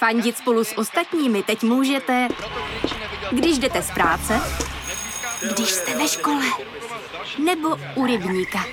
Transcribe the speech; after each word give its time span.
Fandit 0.00 0.36
spolu 0.36 0.64
s 0.64 0.78
ostatními 0.78 1.42
teď 1.42 1.62
můžete, 1.62 2.28
když 3.30 3.58
jdete 3.58 3.82
z 3.82 3.90
práce, 3.90 4.40
když 5.54 5.68
jste 5.68 5.98
ve 5.98 6.08
škole, 6.08 6.44
nebo 7.44 7.68
u 7.94 8.06
rybníka. 8.06 8.64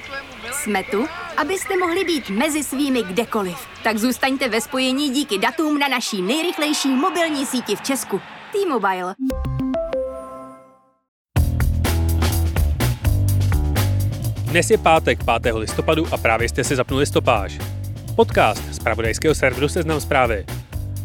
Jsme 0.52 0.84
tu, 0.84 1.08
abyste 1.38 1.78
mohli 1.78 2.04
být 2.04 2.30
mezi 2.30 2.64
svými 2.64 3.04
kdekoliv. 3.04 3.58
Tak 3.84 3.98
zůstaňte 3.98 4.50
ve 4.50 4.62
spojení 4.62 5.10
díky 5.10 5.38
datům 5.38 5.80
na 5.80 5.88
naší 5.88 6.22
nejrychlejší 6.22 6.90
mobilní 6.90 7.46
síti 7.46 7.76
v 7.76 7.82
Česku. 7.82 8.22
T-Mobile. 8.52 9.16
Dnes 14.44 14.70
je 14.70 14.78
pátek 14.78 15.20
5. 15.42 15.56
listopadu 15.56 16.08
a 16.12 16.18
právě 16.18 16.50
jste 16.50 16.64
si 16.64 16.76
zapnuli 16.76 17.06
stopáž. 17.06 17.58
Podcast 18.16 18.74
z 18.74 18.80
pravodajského 18.80 19.36
serveru 19.36 19.70
Seznam 19.70 20.02
zprávy. 20.02 20.46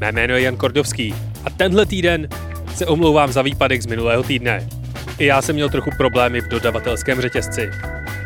Mé 0.02 0.12
jméno 0.12 0.34
je 0.34 0.42
Jan 0.42 0.56
Kordovský 0.56 1.14
a 1.44 1.50
tenhle 1.50 1.86
týden 1.86 2.28
se 2.74 2.86
omlouvám 2.86 3.32
za 3.32 3.42
výpadek 3.42 3.82
z 3.82 3.86
minulého 3.86 4.22
týdne. 4.22 4.68
I 5.18 5.26
já 5.26 5.42
jsem 5.42 5.54
měl 5.54 5.68
trochu 5.68 5.90
problémy 5.96 6.40
v 6.40 6.48
dodavatelském 6.48 7.20
řetězci. 7.20 7.70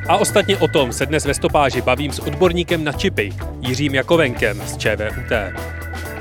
A 0.09 0.16
ostatně 0.16 0.57
o 0.57 0.69
tom 0.69 0.93
se 0.93 1.07
dnes 1.07 1.25
ve 1.25 1.35
stopáži 1.35 1.83
bavím 1.83 2.12
s 2.12 2.19
odborníkem 2.19 2.85
na 2.85 2.93
čipy, 2.93 3.33
Jiřím 3.61 3.95
Jakovenkem 3.95 4.62
z 4.66 4.77
ČVUT. 4.77 5.33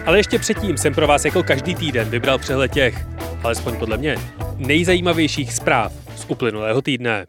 Ale 0.06 0.20
ještě 0.20 0.40
předtím 0.40 0.78
jsem 0.78 0.94
pro 0.94 1.08
vás 1.08 1.26
jako 1.26 1.44
každý 1.44 1.76
týden 1.76 2.10
vybral 2.10 2.38
přehled 2.38 2.72
těch, 2.72 3.06
alespoň 3.44 3.76
podle 3.76 3.98
mě, 3.98 4.18
nejzajímavějších 4.58 5.54
zpráv 5.54 5.94
z 6.16 6.26
uplynulého 6.28 6.82
týdne. 6.82 7.26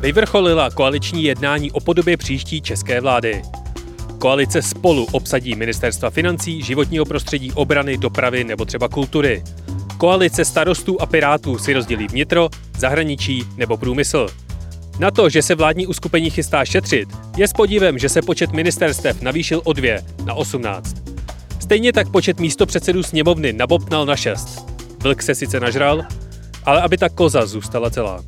Vyvrcholila 0.00 0.70
koaliční 0.70 1.24
jednání 1.24 1.72
o 1.72 1.80
podobě 1.80 2.16
příští 2.16 2.60
české 2.62 3.00
vlády. 3.00 3.42
Koalice 4.20 4.62
spolu 4.62 5.06
obsadí 5.12 5.54
ministerstva 5.54 6.10
financí, 6.10 6.62
životního 6.62 7.04
prostředí, 7.04 7.52
obrany, 7.52 7.98
dopravy 7.98 8.44
nebo 8.44 8.64
třeba 8.64 8.88
kultury. 8.88 9.42
Koalice 9.98 10.44
starostů 10.44 11.02
a 11.02 11.06
pirátů 11.06 11.58
si 11.58 11.72
rozdělí 11.72 12.06
vnitro, 12.06 12.48
zahraničí 12.78 13.44
nebo 13.56 13.76
průmysl. 13.76 14.26
Na 14.98 15.10
to, 15.10 15.28
že 15.28 15.42
se 15.42 15.54
vládní 15.54 15.86
uskupení 15.86 16.30
chystá 16.30 16.64
šetřit, 16.64 17.08
je 17.36 17.48
s 17.48 17.52
podívem, 17.52 17.98
že 17.98 18.08
se 18.08 18.22
počet 18.22 18.52
ministerstev 18.52 19.22
navýšil 19.22 19.62
o 19.64 19.72
dvě 19.72 20.04
na 20.24 20.34
18. 20.34 20.96
Stejně 21.60 21.92
tak 21.92 22.08
počet 22.08 22.40
místopředsedů 22.40 23.02
sněmovny 23.02 23.52
nabopnal 23.52 24.06
na 24.06 24.16
6. 24.16 24.66
Vlk 25.02 25.22
se 25.22 25.34
sice 25.34 25.60
nažral, 25.60 26.02
ale 26.64 26.82
aby 26.82 26.96
ta 26.96 27.08
koza 27.08 27.46
zůstala 27.46 27.90
celá. 27.90 28.24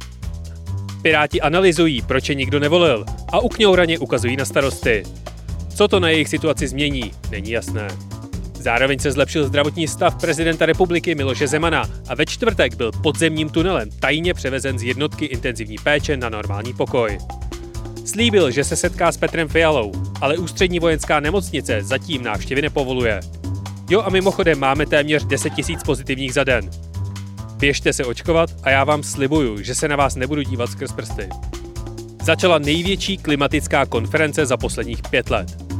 Piráti 1.02 1.40
analyzují, 1.40 2.02
proč 2.02 2.28
je 2.28 2.34
nikdo 2.34 2.60
nevolil 2.60 3.04
a 3.32 3.40
ukňouraně 3.40 3.98
ukazují 3.98 4.36
na 4.36 4.44
starosty. 4.44 5.02
Co 5.82 5.88
to 5.88 6.00
na 6.00 6.08
jejich 6.08 6.28
situaci 6.28 6.68
změní, 6.68 7.12
není 7.30 7.50
jasné. 7.50 7.88
Zároveň 8.54 8.98
se 8.98 9.12
zlepšil 9.12 9.46
zdravotní 9.46 9.88
stav 9.88 10.16
prezidenta 10.20 10.66
republiky 10.66 11.14
Miloše 11.14 11.48
Zemana 11.48 11.90
a 12.08 12.14
ve 12.14 12.26
čtvrtek 12.26 12.74
byl 12.74 12.92
podzemním 12.92 13.48
tunelem 13.48 13.90
tajně 13.90 14.34
převezen 14.34 14.78
z 14.78 14.82
jednotky 14.82 15.24
intenzivní 15.24 15.76
péče 15.78 16.16
na 16.16 16.28
normální 16.28 16.74
pokoj. 16.74 17.18
Slíbil, 18.04 18.50
že 18.50 18.64
se 18.64 18.76
setká 18.76 19.12
s 19.12 19.16
Petrem 19.16 19.48
Fialou, 19.48 19.92
ale 20.20 20.38
ústřední 20.38 20.80
vojenská 20.80 21.20
nemocnice 21.20 21.82
zatím 21.82 22.22
návštěvy 22.22 22.62
nepovoluje. 22.62 23.20
Jo 23.90 24.02
a 24.02 24.10
mimochodem 24.10 24.58
máme 24.58 24.86
téměř 24.86 25.24
10 25.24 25.52
000 25.68 25.82
pozitivních 25.86 26.34
za 26.34 26.44
den. 26.44 26.70
Běžte 27.56 27.92
se 27.92 28.04
očkovat 28.04 28.50
a 28.62 28.70
já 28.70 28.84
vám 28.84 29.02
slibuju, 29.02 29.62
že 29.62 29.74
se 29.74 29.88
na 29.88 29.96
vás 29.96 30.16
nebudu 30.16 30.42
dívat 30.42 30.70
skrz 30.70 30.92
prsty. 30.92 31.28
Začala 32.22 32.58
největší 32.58 33.18
klimatická 33.18 33.86
konference 33.86 34.46
za 34.46 34.56
posledních 34.56 35.02
pět 35.10 35.30
let. 35.30 35.71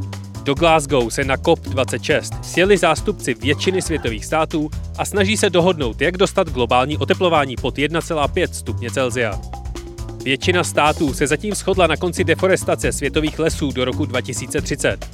Do 0.43 0.53
Glasgow 0.53 1.09
se 1.09 1.23
na 1.23 1.37
COP26 1.37 2.41
sjeli 2.41 2.77
zástupci 2.77 3.33
většiny 3.33 3.81
světových 3.81 4.25
států 4.25 4.69
a 4.97 5.05
snaží 5.05 5.37
se 5.37 5.49
dohodnout, 5.49 6.01
jak 6.01 6.17
dostat 6.17 6.49
globální 6.49 6.97
oteplování 6.97 7.55
pod 7.55 7.77
1,5 7.77 8.47
stupně 8.51 8.91
Celsia. 8.91 9.41
Většina 10.23 10.63
států 10.63 11.13
se 11.13 11.27
zatím 11.27 11.55
shodla 11.55 11.87
na 11.87 11.97
konci 11.97 12.23
deforestace 12.23 12.91
světových 12.91 13.39
lesů 13.39 13.71
do 13.71 13.85
roku 13.85 14.05
2030, 14.05 15.09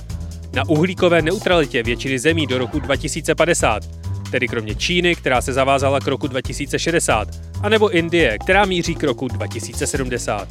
na 0.54 0.70
uhlíkové 0.70 1.22
neutralitě 1.22 1.84
většiny 1.84 2.20
zemí 2.20 2.48
do 2.48 2.58
roku 2.58 2.80
2050, 2.80 3.84
tedy 4.32 4.48
kromě 4.48 4.76
Číny, 4.76 5.16
která 5.16 5.42
se 5.42 5.54
zavázala 5.54 6.00
k 6.00 6.08
roku 6.08 6.28
2060, 6.28 7.28
anebo 7.62 7.90
Indie, 7.90 8.38
která 8.40 8.66
míří 8.66 8.96
k 8.96 9.04
roku 9.04 9.28
2070. 9.28 10.48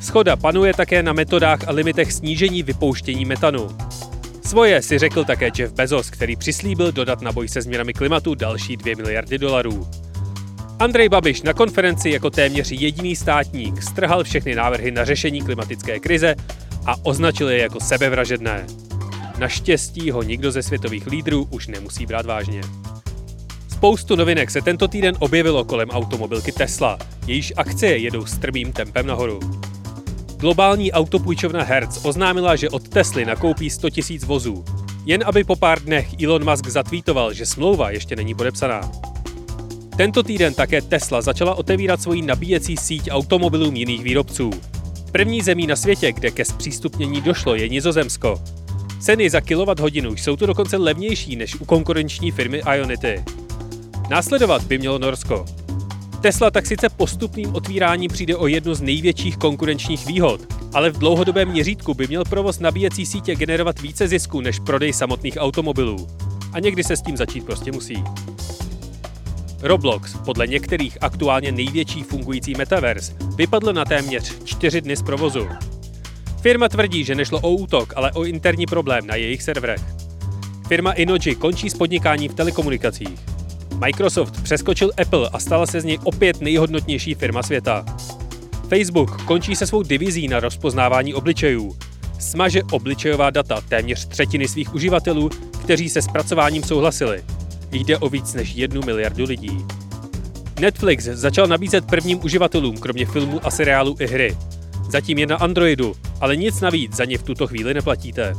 Schoda 0.00 0.36
panuje 0.36 0.74
také 0.74 1.02
na 1.02 1.12
metodách 1.12 1.68
a 1.68 1.72
limitech 1.72 2.12
snížení 2.12 2.62
vypouštění 2.62 3.24
metanu. 3.24 3.68
Svoje 4.46 4.82
si 4.82 4.98
řekl 4.98 5.24
také 5.24 5.50
Jeff 5.58 5.72
Bezos, 5.72 6.10
který 6.10 6.36
přislíbil 6.36 6.92
dodat 6.92 7.22
na 7.22 7.32
boj 7.32 7.48
se 7.48 7.62
změnami 7.62 7.92
klimatu 7.92 8.34
další 8.34 8.76
2 8.76 8.96
miliardy 8.96 9.38
dolarů. 9.38 9.88
Andrej 10.78 11.08
Babiš 11.08 11.42
na 11.42 11.52
konferenci 11.52 12.10
jako 12.10 12.30
téměř 12.30 12.72
jediný 12.72 13.16
státník 13.16 13.82
strhal 13.82 14.24
všechny 14.24 14.54
návrhy 14.54 14.90
na 14.90 15.04
řešení 15.04 15.42
klimatické 15.42 16.00
krize 16.00 16.34
a 16.86 16.94
označil 17.02 17.48
je 17.48 17.58
jako 17.58 17.80
sebevražedné. 17.80 18.66
Naštěstí 19.38 20.10
ho 20.10 20.22
nikdo 20.22 20.52
ze 20.52 20.62
světových 20.62 21.06
lídrů 21.06 21.48
už 21.50 21.66
nemusí 21.66 22.06
brát 22.06 22.26
vážně. 22.26 22.60
Spoustu 23.68 24.16
novinek 24.16 24.50
se 24.50 24.62
tento 24.62 24.88
týden 24.88 25.14
objevilo 25.18 25.64
kolem 25.64 25.90
automobilky 25.90 26.52
Tesla, 26.52 26.98
jejíž 27.26 27.52
akcie 27.56 27.98
jedou 27.98 28.26
strmým 28.26 28.72
tempem 28.72 29.06
nahoru. 29.06 29.40
Globální 30.40 30.92
autopůjčovna 30.92 31.62
Hertz 31.62 32.04
oznámila, 32.04 32.56
že 32.56 32.70
od 32.70 32.88
Tesly 32.88 33.24
nakoupí 33.24 33.70
100 33.70 33.88
000 34.10 34.26
vozů, 34.26 34.64
jen 35.06 35.24
aby 35.26 35.44
po 35.44 35.56
pár 35.56 35.82
dnech 35.82 36.22
Elon 36.22 36.50
Musk 36.50 36.66
zatvítoval, 36.66 37.32
že 37.32 37.46
smlouva 37.46 37.90
ještě 37.90 38.16
není 38.16 38.34
podepsaná. 38.34 38.90
Tento 39.96 40.22
týden 40.22 40.54
také 40.54 40.82
Tesla 40.82 41.22
začala 41.22 41.54
otevírat 41.54 42.02
svoji 42.02 42.22
nabíjecí 42.22 42.76
síť 42.76 43.08
automobilům 43.10 43.76
jiných 43.76 44.04
výrobců. 44.04 44.50
První 45.12 45.42
zemí 45.42 45.66
na 45.66 45.76
světě, 45.76 46.12
kde 46.12 46.30
ke 46.30 46.44
zpřístupnění 46.44 47.20
došlo, 47.20 47.54
je 47.54 47.68
Nizozemsko. 47.68 48.42
Ceny 49.00 49.30
za 49.30 49.40
kWh 49.40 50.16
jsou 50.16 50.36
tu 50.36 50.46
dokonce 50.46 50.76
levnější 50.76 51.36
než 51.36 51.60
u 51.60 51.64
konkurenční 51.64 52.30
firmy 52.30 52.62
Ionity. 52.74 53.24
Následovat 54.10 54.62
by 54.62 54.78
mělo 54.78 54.98
Norsko. 54.98 55.46
Tesla 56.20 56.50
tak 56.50 56.66
sice 56.66 56.88
postupným 56.88 57.54
otvírání 57.54 58.08
přijde 58.08 58.36
o 58.36 58.46
jednu 58.46 58.74
z 58.74 58.80
největších 58.80 59.36
konkurenčních 59.36 60.06
výhod, 60.06 60.40
ale 60.74 60.90
v 60.90 60.98
dlouhodobém 60.98 61.48
měřítku 61.48 61.94
by 61.94 62.06
měl 62.06 62.24
provoz 62.24 62.60
nabíjecí 62.60 63.06
sítě 63.06 63.36
generovat 63.36 63.80
více 63.80 64.08
zisku 64.08 64.40
než 64.40 64.58
prodej 64.58 64.92
samotných 64.92 65.36
automobilů. 65.40 66.08
A 66.52 66.60
někdy 66.60 66.84
se 66.84 66.96
s 66.96 67.02
tím 67.02 67.16
začít 67.16 67.44
prostě 67.44 67.72
musí. 67.72 68.04
Roblox, 69.62 70.14
podle 70.24 70.46
některých 70.46 70.98
aktuálně 71.00 71.52
největší 71.52 72.02
fungující 72.02 72.54
metaverse, 72.54 73.12
vypadl 73.36 73.72
na 73.72 73.84
téměř 73.84 74.44
čtyři 74.44 74.80
dny 74.80 74.96
z 74.96 75.02
provozu. 75.02 75.46
Firma 76.40 76.68
tvrdí, 76.68 77.04
že 77.04 77.14
nešlo 77.14 77.40
o 77.40 77.50
útok, 77.50 77.92
ale 77.96 78.12
o 78.12 78.24
interní 78.24 78.66
problém 78.66 79.06
na 79.06 79.14
jejich 79.14 79.42
serverech. 79.42 79.84
Firma 80.68 80.92
Inoji 80.92 81.34
končí 81.34 81.70
s 81.70 81.74
podnikáním 81.74 82.30
v 82.30 82.34
telekomunikacích. 82.34 83.37
Microsoft 83.78 84.42
přeskočil 84.42 84.90
Apple 85.02 85.30
a 85.32 85.38
stala 85.38 85.66
se 85.66 85.80
z 85.80 85.84
něj 85.84 85.98
opět 86.04 86.40
nejhodnotnější 86.40 87.14
firma 87.14 87.42
světa. 87.42 87.84
Facebook 88.68 89.22
končí 89.22 89.56
se 89.56 89.66
svou 89.66 89.82
divizí 89.82 90.28
na 90.28 90.40
rozpoznávání 90.40 91.14
obličejů. 91.14 91.76
Smaže 92.18 92.62
obličejová 92.62 93.30
data 93.30 93.60
téměř 93.60 94.06
třetiny 94.06 94.48
svých 94.48 94.74
uživatelů, 94.74 95.30
kteří 95.62 95.88
se 95.88 96.02
zpracováním 96.02 96.62
souhlasili. 96.62 97.24
Jde 97.72 97.98
o 97.98 98.08
víc 98.08 98.34
než 98.34 98.54
jednu 98.54 98.82
miliardu 98.82 99.24
lidí. 99.24 99.58
Netflix 100.60 101.04
začal 101.04 101.46
nabízet 101.46 101.86
prvním 101.86 102.24
uživatelům 102.24 102.76
kromě 102.76 103.06
filmů 103.06 103.40
a 103.42 103.50
seriálu 103.50 103.96
i 104.00 104.06
hry. 104.06 104.36
Zatím 104.90 105.18
je 105.18 105.26
na 105.26 105.36
Androidu, 105.36 105.94
ale 106.20 106.36
nic 106.36 106.60
navíc 106.60 106.96
za 106.96 107.04
ně 107.04 107.18
v 107.18 107.22
tuto 107.22 107.46
chvíli 107.46 107.74
neplatíte. 107.74 108.34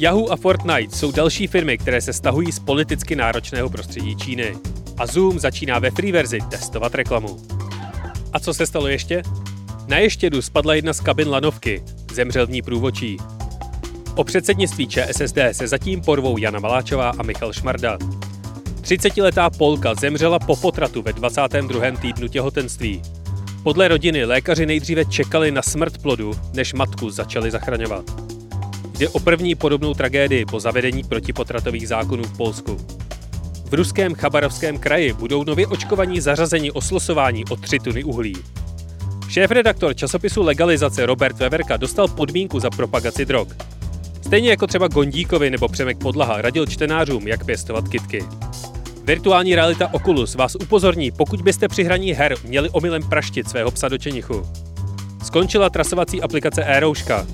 Yahoo 0.00 0.32
a 0.32 0.36
Fortnite 0.36 0.96
jsou 0.96 1.12
další 1.12 1.46
firmy, 1.46 1.78
které 1.78 2.00
se 2.00 2.12
stahují 2.12 2.52
z 2.52 2.58
politicky 2.58 3.16
náročného 3.16 3.70
prostředí 3.70 4.16
Číny. 4.16 4.56
A 4.98 5.06
Zoom 5.06 5.38
začíná 5.38 5.78
ve 5.78 5.90
free 5.90 6.12
verzi 6.12 6.38
testovat 6.50 6.94
reklamu. 6.94 7.36
A 8.32 8.40
co 8.40 8.54
se 8.54 8.66
stalo 8.66 8.88
ještě? 8.88 9.22
Na 9.88 9.98
ještědu 9.98 10.42
spadla 10.42 10.74
jedna 10.74 10.92
z 10.92 11.00
kabin 11.00 11.28
lanovky, 11.28 11.82
zemřel 12.12 12.46
v 12.46 12.50
ní 12.50 12.62
průvočí. 12.62 13.16
O 14.14 14.24
předsednictví 14.24 14.88
ČSSD 14.88 15.38
se 15.52 15.68
zatím 15.68 16.00
porvou 16.00 16.38
Jana 16.38 16.60
Maláčová 16.60 17.10
a 17.18 17.22
Michal 17.22 17.52
Šmarda. 17.52 17.98
30-letá 18.80 19.50
Polka 19.58 19.94
zemřela 19.94 20.38
po 20.38 20.56
potratu 20.56 21.02
ve 21.02 21.12
22. 21.12 21.90
týdnu 21.90 22.28
těhotenství. 22.28 23.02
Podle 23.62 23.88
rodiny 23.88 24.24
lékaři 24.24 24.66
nejdříve 24.66 25.04
čekali 25.04 25.50
na 25.50 25.62
smrt 25.62 26.02
plodu, 26.02 26.34
než 26.54 26.74
matku 26.74 27.10
začali 27.10 27.50
zachraňovat. 27.50 28.37
Jde 28.98 29.08
o 29.08 29.20
první 29.20 29.54
podobnou 29.54 29.94
tragédii 29.94 30.44
po 30.44 30.60
zavedení 30.60 31.04
protipotratových 31.04 31.88
zákonů 31.88 32.22
v 32.22 32.36
Polsku. 32.36 32.76
V 33.64 33.74
ruském 33.74 34.14
Chabarovském 34.14 34.78
kraji 34.78 35.12
budou 35.12 35.44
nově 35.44 35.66
očkovaní 35.66 36.20
zařazeni 36.20 36.70
o 36.70 36.80
slosování 36.80 37.44
o 37.50 37.56
3 37.56 37.78
tuny 37.78 38.04
uhlí. 38.04 38.36
Šéf-redaktor 39.28 39.94
časopisu 39.94 40.42
Legalizace 40.42 41.06
Robert 41.06 41.38
Weverka 41.38 41.76
dostal 41.76 42.08
podmínku 42.08 42.60
za 42.60 42.70
propagaci 42.70 43.24
drog. 43.24 43.48
Stejně 44.26 44.50
jako 44.50 44.66
třeba 44.66 44.88
Gondíkovi 44.88 45.50
nebo 45.50 45.68
Přemek 45.68 45.98
Podlaha 45.98 46.42
radil 46.42 46.66
čtenářům, 46.66 47.28
jak 47.28 47.44
pěstovat 47.44 47.88
kitky. 47.88 48.24
Virtuální 49.04 49.54
realita 49.54 49.94
Oculus 49.94 50.34
vás 50.34 50.54
upozorní, 50.54 51.10
pokud 51.10 51.42
byste 51.42 51.68
při 51.68 51.84
hraní 51.84 52.12
her 52.12 52.34
měli 52.44 52.70
omylem 52.70 53.02
praštit 53.02 53.48
svého 53.48 53.70
psa 53.70 53.88
do 53.88 53.98
čenichu. 53.98 54.46
Skončila 55.24 55.70
trasovací 55.70 56.22
aplikace 56.22 56.64
Aerouška. 56.64 57.26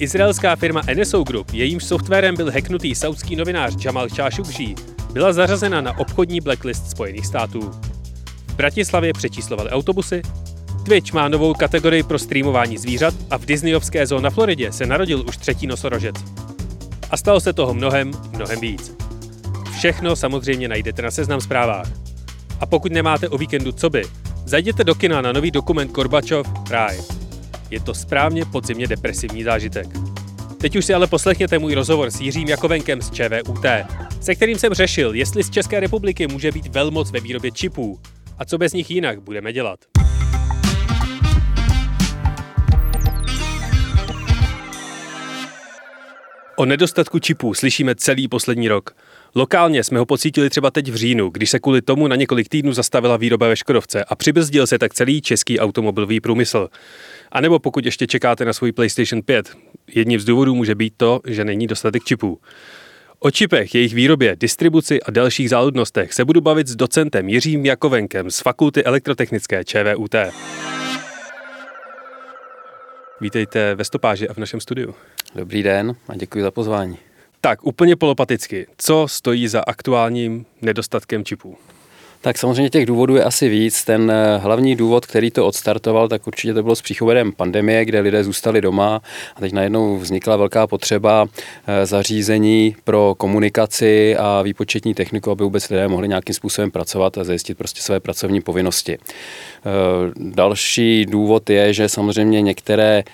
Izraelská 0.00 0.56
firma 0.56 0.82
NSO 0.94 1.22
Group, 1.22 1.52
jejímž 1.52 1.84
softwarem 1.84 2.36
byl 2.36 2.50
hacknutý 2.50 2.94
saudský 2.94 3.36
novinář 3.36 3.84
Jamal 3.84 4.08
Khashoggi, 4.08 4.74
byla 5.12 5.32
zařazena 5.32 5.80
na 5.80 5.98
obchodní 5.98 6.40
blacklist 6.40 6.90
Spojených 6.90 7.26
států. 7.26 7.70
V 8.48 8.54
Bratislavě 8.54 9.12
přečíslovali 9.12 9.70
autobusy, 9.70 10.22
Twitch 10.84 11.12
má 11.12 11.28
novou 11.28 11.54
kategorii 11.54 12.02
pro 12.02 12.18
streamování 12.18 12.78
zvířat 12.78 13.14
a 13.30 13.38
v 13.38 13.46
Disneyovské 13.46 14.06
zóně 14.06 14.22
na 14.22 14.30
Floridě 14.30 14.72
se 14.72 14.86
narodil 14.86 15.24
už 15.28 15.36
třetí 15.36 15.66
nosorožec. 15.66 16.16
A 17.10 17.16
stalo 17.16 17.40
se 17.40 17.52
toho 17.52 17.74
mnohem, 17.74 18.10
mnohem 18.30 18.60
víc. 18.60 18.94
Všechno 19.78 20.16
samozřejmě 20.16 20.68
najdete 20.68 21.02
na 21.02 21.10
Seznam 21.10 21.40
zprávách. 21.40 21.88
A 22.60 22.66
pokud 22.66 22.92
nemáte 22.92 23.28
o 23.28 23.38
víkendu 23.38 23.72
co 23.72 23.90
by, 23.90 24.04
zajděte 24.44 24.84
do 24.84 24.94
kina 24.94 25.20
na 25.20 25.32
nový 25.32 25.50
dokument 25.50 25.92
Gorbačov 25.92 26.46
Ráj. 26.70 27.17
Je 27.70 27.80
to 27.80 27.94
správně 27.94 28.44
podzimně 28.44 28.86
depresivní 28.86 29.44
zážitek. 29.44 29.86
Teď 30.60 30.76
už 30.76 30.84
si 30.84 30.94
ale 30.94 31.06
poslechněte 31.06 31.58
můj 31.58 31.74
rozhovor 31.74 32.10
s 32.10 32.20
Jiřím 32.20 32.48
Jakovenkem 32.48 33.02
z 33.02 33.10
ČVUT, 33.10 33.66
se 34.20 34.34
kterým 34.34 34.58
jsem 34.58 34.74
řešil, 34.74 35.14
jestli 35.14 35.42
z 35.42 35.50
České 35.50 35.80
republiky 35.80 36.26
může 36.26 36.52
být 36.52 36.66
velmoc 36.66 37.10
ve 37.10 37.20
výrobě 37.20 37.50
čipů 37.50 38.00
a 38.38 38.44
co 38.44 38.58
bez 38.58 38.72
nich 38.72 38.90
jinak 38.90 39.20
budeme 39.20 39.52
dělat. 39.52 39.78
O 46.56 46.64
nedostatku 46.64 47.18
čipů 47.18 47.54
slyšíme 47.54 47.94
celý 47.94 48.28
poslední 48.28 48.68
rok. 48.68 48.96
Lokálně 49.34 49.84
jsme 49.84 49.98
ho 49.98 50.06
pocítili 50.06 50.50
třeba 50.50 50.70
teď 50.70 50.88
v 50.88 50.94
říjnu, 50.94 51.30
když 51.30 51.50
se 51.50 51.58
kvůli 51.58 51.82
tomu 51.82 52.08
na 52.08 52.16
několik 52.16 52.48
týdnů 52.48 52.72
zastavila 52.72 53.16
výroba 53.16 53.48
ve 53.48 53.56
Škodovce 53.56 54.04
a 54.04 54.14
přibrzdil 54.14 54.66
se 54.66 54.78
tak 54.78 54.94
celý 54.94 55.20
český 55.20 55.60
automobilový 55.60 56.20
průmysl. 56.20 56.68
A 57.32 57.40
nebo 57.40 57.58
pokud 57.58 57.84
ještě 57.84 58.06
čekáte 58.06 58.44
na 58.44 58.52
svůj 58.52 58.72
PlayStation 58.72 59.22
5, 59.22 59.56
jedním 59.94 60.20
z 60.20 60.24
důvodů 60.24 60.54
může 60.54 60.74
být 60.74 60.94
to, 60.96 61.20
že 61.26 61.44
není 61.44 61.66
dostatek 61.66 62.04
čipů. 62.04 62.40
O 63.18 63.30
čipech, 63.30 63.74
jejich 63.74 63.94
výrobě, 63.94 64.36
distribuci 64.36 65.02
a 65.02 65.10
dalších 65.10 65.50
záludnostech 65.50 66.14
se 66.14 66.24
budu 66.24 66.40
bavit 66.40 66.66
s 66.66 66.76
docentem 66.76 67.28
Jiřím 67.28 67.66
Jakovenkem 67.66 68.30
z 68.30 68.40
Fakulty 68.40 68.84
elektrotechnické 68.84 69.64
ČVUT. 69.64 70.14
Vítejte 73.20 73.74
ve 73.74 73.84
stopáži 73.84 74.28
a 74.28 74.34
v 74.34 74.38
našem 74.38 74.60
studiu. 74.60 74.94
Dobrý 75.34 75.62
den 75.62 75.96
a 76.08 76.16
děkuji 76.16 76.42
za 76.42 76.50
pozvání. 76.50 76.98
Tak, 77.40 77.66
úplně 77.66 77.96
polopaticky. 77.96 78.66
Co 78.78 79.06
stojí 79.08 79.48
za 79.48 79.60
aktuálním 79.60 80.46
nedostatkem 80.62 81.24
čipů? 81.24 81.56
Tak 82.20 82.38
samozřejmě 82.38 82.70
těch 82.70 82.86
důvodů 82.86 83.16
je 83.16 83.24
asi 83.24 83.48
víc. 83.48 83.84
Ten 83.84 84.10
eh, 84.10 84.38
hlavní 84.38 84.76
důvod, 84.76 85.06
který 85.06 85.30
to 85.30 85.46
odstartoval, 85.46 86.08
tak 86.08 86.26
určitě 86.26 86.54
to 86.54 86.62
bylo 86.62 86.76
s 86.76 86.82
příchodem 86.82 87.32
pandemie, 87.32 87.84
kde 87.84 88.00
lidé 88.00 88.24
zůstali 88.24 88.60
doma 88.60 89.00
a 89.36 89.40
teď 89.40 89.52
najednou 89.52 89.96
vznikla 89.96 90.36
velká 90.36 90.66
potřeba 90.66 91.26
eh, 91.66 91.86
zařízení 91.86 92.76
pro 92.84 93.14
komunikaci 93.18 94.16
a 94.16 94.42
výpočetní 94.42 94.94
techniku, 94.94 95.30
aby 95.30 95.44
vůbec 95.44 95.70
lidé 95.70 95.88
mohli 95.88 96.08
nějakým 96.08 96.34
způsobem 96.34 96.70
pracovat 96.70 97.18
a 97.18 97.24
zajistit 97.24 97.58
prostě 97.58 97.80
své 97.82 98.00
pracovní 98.00 98.40
povinnosti. 98.40 98.98
Eh, 98.98 99.70
další 100.16 101.06
důvod 101.06 101.50
je, 101.50 101.72
že 101.72 101.88
samozřejmě 101.88 102.42
některé 102.42 103.04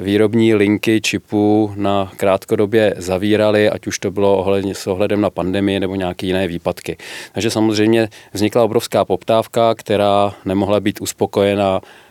výrobní 0.00 0.54
linky 0.54 1.00
čipů 1.00 1.72
na 1.76 2.12
krátkodobě 2.16 2.94
zavírali, 2.96 3.70
ať 3.70 3.86
už 3.86 3.98
to 3.98 4.10
bylo 4.10 4.38
ohledně, 4.38 4.74
s 4.74 4.86
ohledem 4.86 5.20
na 5.20 5.30
pandemii 5.30 5.80
nebo 5.80 5.94
nějaké 5.94 6.26
jiné 6.26 6.46
výpadky. 6.46 6.96
Takže 7.32 7.50
samozřejmě 7.50 8.08
vznikla 8.32 8.64
obrovská 8.64 9.04
poptávka, 9.04 9.74
která 9.74 10.34
nemohla 10.44 10.80
být 10.80 11.00
uspokojena 11.00 11.80
Eh, 11.80 12.07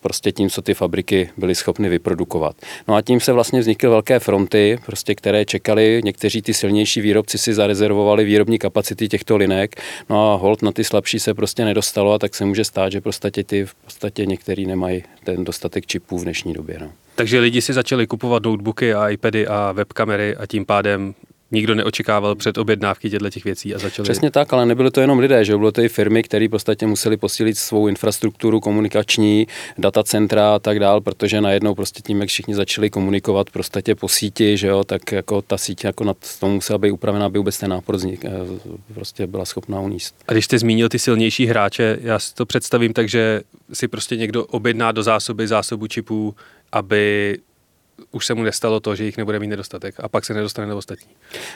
prostě 0.00 0.32
tím, 0.32 0.50
co 0.50 0.62
ty 0.62 0.74
fabriky 0.74 1.30
byly 1.36 1.54
schopny 1.54 1.88
vyprodukovat. 1.88 2.56
No 2.88 2.94
a 2.94 3.02
tím 3.02 3.20
se 3.20 3.32
vlastně 3.32 3.60
vznikly 3.60 3.88
velké 3.88 4.18
fronty, 4.18 4.78
prostě, 4.86 5.14
které 5.14 5.44
čekali, 5.44 6.00
někteří 6.04 6.42
ty 6.42 6.54
silnější 6.54 7.00
výrobci 7.00 7.38
si 7.38 7.54
zarezervovali 7.54 8.24
výrobní 8.24 8.58
kapacity 8.58 9.08
těchto 9.08 9.36
linek, 9.36 9.82
no 10.10 10.32
a 10.32 10.36
hold 10.36 10.62
na 10.62 10.72
ty 10.72 10.84
slabší 10.84 11.18
se 11.18 11.34
prostě 11.34 11.64
nedostalo 11.64 12.12
a 12.12 12.18
tak 12.18 12.34
se 12.34 12.44
může 12.44 12.64
stát, 12.64 12.92
že 12.92 13.00
prostě 13.00 13.30
ty 13.30 13.64
v 13.64 13.74
podstatě 13.74 14.26
některý 14.26 14.66
nemají 14.66 15.02
ten 15.24 15.44
dostatek 15.44 15.86
čipů 15.86 16.18
v 16.18 16.22
dnešní 16.22 16.52
době. 16.52 16.78
No. 16.80 16.90
Takže 17.14 17.40
lidi 17.40 17.60
si 17.60 17.72
začali 17.72 18.06
kupovat 18.06 18.42
notebooky 18.42 18.94
a 18.94 19.08
iPady 19.08 19.46
a 19.46 19.72
webkamery 19.72 20.36
a 20.36 20.46
tím 20.46 20.64
pádem 20.64 21.14
nikdo 21.50 21.74
neočekával 21.74 22.34
před 22.34 22.58
objednávky 22.58 23.10
těchto 23.10 23.30
těch 23.30 23.44
věcí 23.44 23.74
a 23.74 23.78
začali. 23.78 24.04
Přesně 24.04 24.30
tak, 24.30 24.52
ale 24.52 24.66
nebyly 24.66 24.90
to 24.90 25.00
jenom 25.00 25.18
lidé, 25.18 25.44
že 25.44 25.56
bylo 25.56 25.72
to 25.72 25.80
i 25.80 25.88
firmy, 25.88 26.22
které 26.22 26.48
v 26.48 26.50
podstatě 26.50 26.86
museli 26.86 27.16
posílit 27.16 27.58
svou 27.58 27.88
infrastrukturu 27.88 28.60
komunikační, 28.60 29.46
datacentra 29.78 30.54
a 30.54 30.58
tak 30.58 30.78
dál, 30.80 31.00
protože 31.00 31.40
najednou 31.40 31.74
prostě 31.74 32.02
tím, 32.02 32.20
jak 32.20 32.28
všichni 32.28 32.54
začali 32.54 32.90
komunikovat 32.90 33.50
prostě 33.50 33.94
po 33.94 34.08
síti, 34.08 34.56
že 34.56 34.66
jo, 34.66 34.84
tak 34.84 35.12
jako 35.12 35.42
ta 35.42 35.58
síť 35.58 35.84
jako 35.84 36.04
nad 36.04 36.16
tom 36.40 36.52
musela 36.52 36.78
být 36.78 36.90
upravená, 36.90 37.26
aby 37.26 37.38
vůbec 37.38 37.58
ten 37.58 37.70
nápor 37.70 37.96
vznik, 37.96 38.24
eh, 38.24 38.30
prostě 38.94 39.26
byla 39.26 39.44
schopná 39.44 39.80
uníst. 39.80 40.14
A 40.28 40.32
když 40.32 40.44
jste 40.44 40.58
zmínil 40.58 40.88
ty 40.88 40.98
silnější 40.98 41.46
hráče, 41.46 41.98
já 42.00 42.18
si 42.18 42.34
to 42.34 42.46
představím 42.46 42.92
tak, 42.92 43.08
že 43.08 43.40
si 43.72 43.88
prostě 43.88 44.16
někdo 44.16 44.46
objedná 44.46 44.92
do 44.92 45.02
zásoby 45.02 45.48
zásobu 45.48 45.86
čipů, 45.86 46.34
aby 46.72 47.36
už 48.12 48.26
se 48.26 48.34
mu 48.34 48.42
nestalo 48.42 48.80
to, 48.80 48.96
že 48.96 49.04
jich 49.04 49.16
nebude 49.16 49.38
mít 49.38 49.46
nedostatek 49.46 49.94
a 49.98 50.08
pak 50.08 50.24
se 50.24 50.34
nedostane 50.34 50.68
do 50.68 50.76
ostatní. 50.76 51.08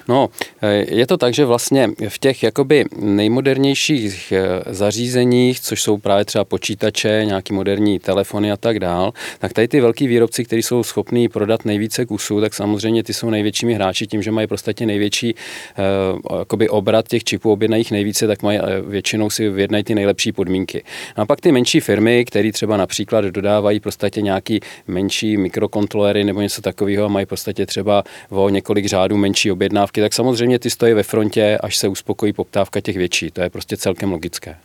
No, 0.08 0.28
eh, 0.62 0.94
je 0.94 1.06
to 1.06 1.16
tak, 1.16 1.34
že 1.34 1.44
vlastně 1.44 1.88
v 2.08 2.18
těch 2.18 2.42
jakoby 2.42 2.84
nejmodernějších 2.96 4.32
eh, 4.32 4.74
zařízeních, 4.74 5.60
což 5.60 5.82
jsou 5.82 5.98
právě 5.98 6.24
třeba 6.24 6.44
počítače, 6.44 7.22
nějaký 7.24 7.54
moderní 7.54 7.98
telefony 7.98 8.52
a 8.52 8.56
tak 8.56 8.80
dál, 8.80 9.12
tak 9.38 9.52
tady 9.52 9.68
ty 9.68 9.80
velký 9.80 10.06
výrobci, 10.06 10.44
kteří 10.44 10.62
jsou 10.62 10.82
schopní 10.82 11.28
prodat 11.28 11.64
nejvíce 11.64 12.06
kusů, 12.06 12.40
tak 12.40 12.54
samozřejmě 12.54 13.02
ty 13.02 13.14
jsou 13.14 13.30
největšími 13.30 13.74
hráči 13.74 14.06
tím, 14.06 14.22
že 14.22 14.30
mají 14.30 14.46
prostě 14.46 14.86
největší 14.86 15.34
uh, 15.34 16.38
jakoby 16.38 16.68
obrat 16.68 17.08
těch 17.08 17.24
čipů, 17.24 17.52
objednají 17.52 17.80
jich 17.80 17.90
nejvíce, 17.90 18.26
tak 18.26 18.42
mají 18.42 18.58
většinou 18.86 19.30
si 19.30 19.48
vyjednají 19.48 19.84
ty 19.84 19.94
nejlepší 19.94 20.32
podmínky. 20.32 20.84
A 21.16 21.26
pak 21.26 21.40
ty 21.40 21.52
menší 21.52 21.80
firmy, 21.80 22.24
které 22.24 22.52
třeba 22.52 22.76
například 22.76 23.24
dodávají 23.24 23.80
prostě 23.80 24.20
nějaký 24.20 24.60
menší 24.86 25.36
mikrokontrolery 25.36 26.24
nebo 26.30 26.40
něco 26.40 26.62
takového 26.62 27.04
a 27.04 27.08
mají 27.08 27.26
v 27.26 27.28
podstatě 27.28 27.66
třeba 27.66 28.04
o 28.28 28.48
několik 28.48 28.86
řádů 28.86 29.16
menší 29.16 29.50
objednávky, 29.50 30.00
tak 30.00 30.12
samozřejmě 30.12 30.58
ty 30.58 30.70
stojí 30.70 30.94
ve 30.94 31.02
frontě, 31.02 31.58
až 31.60 31.76
se 31.76 31.88
uspokojí 31.88 32.32
poptávka 32.32 32.80
těch 32.80 32.96
větší. 32.96 33.30
To 33.30 33.40
je 33.40 33.50
prostě 33.50 33.76
celkem 33.76 34.12
logické. 34.12 34.56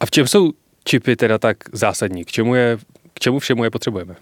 A 0.00 0.06
v 0.06 0.10
čem 0.10 0.26
jsou 0.26 0.52
čipy 0.84 1.16
teda 1.16 1.38
tak 1.38 1.56
zásadní? 1.72 2.24
K 2.24 2.30
čemu, 2.30 2.54
je, 2.54 2.78
k 3.14 3.20
čemu 3.20 3.38
všemu 3.38 3.64
je 3.64 3.70
potřebujeme? 3.70 4.16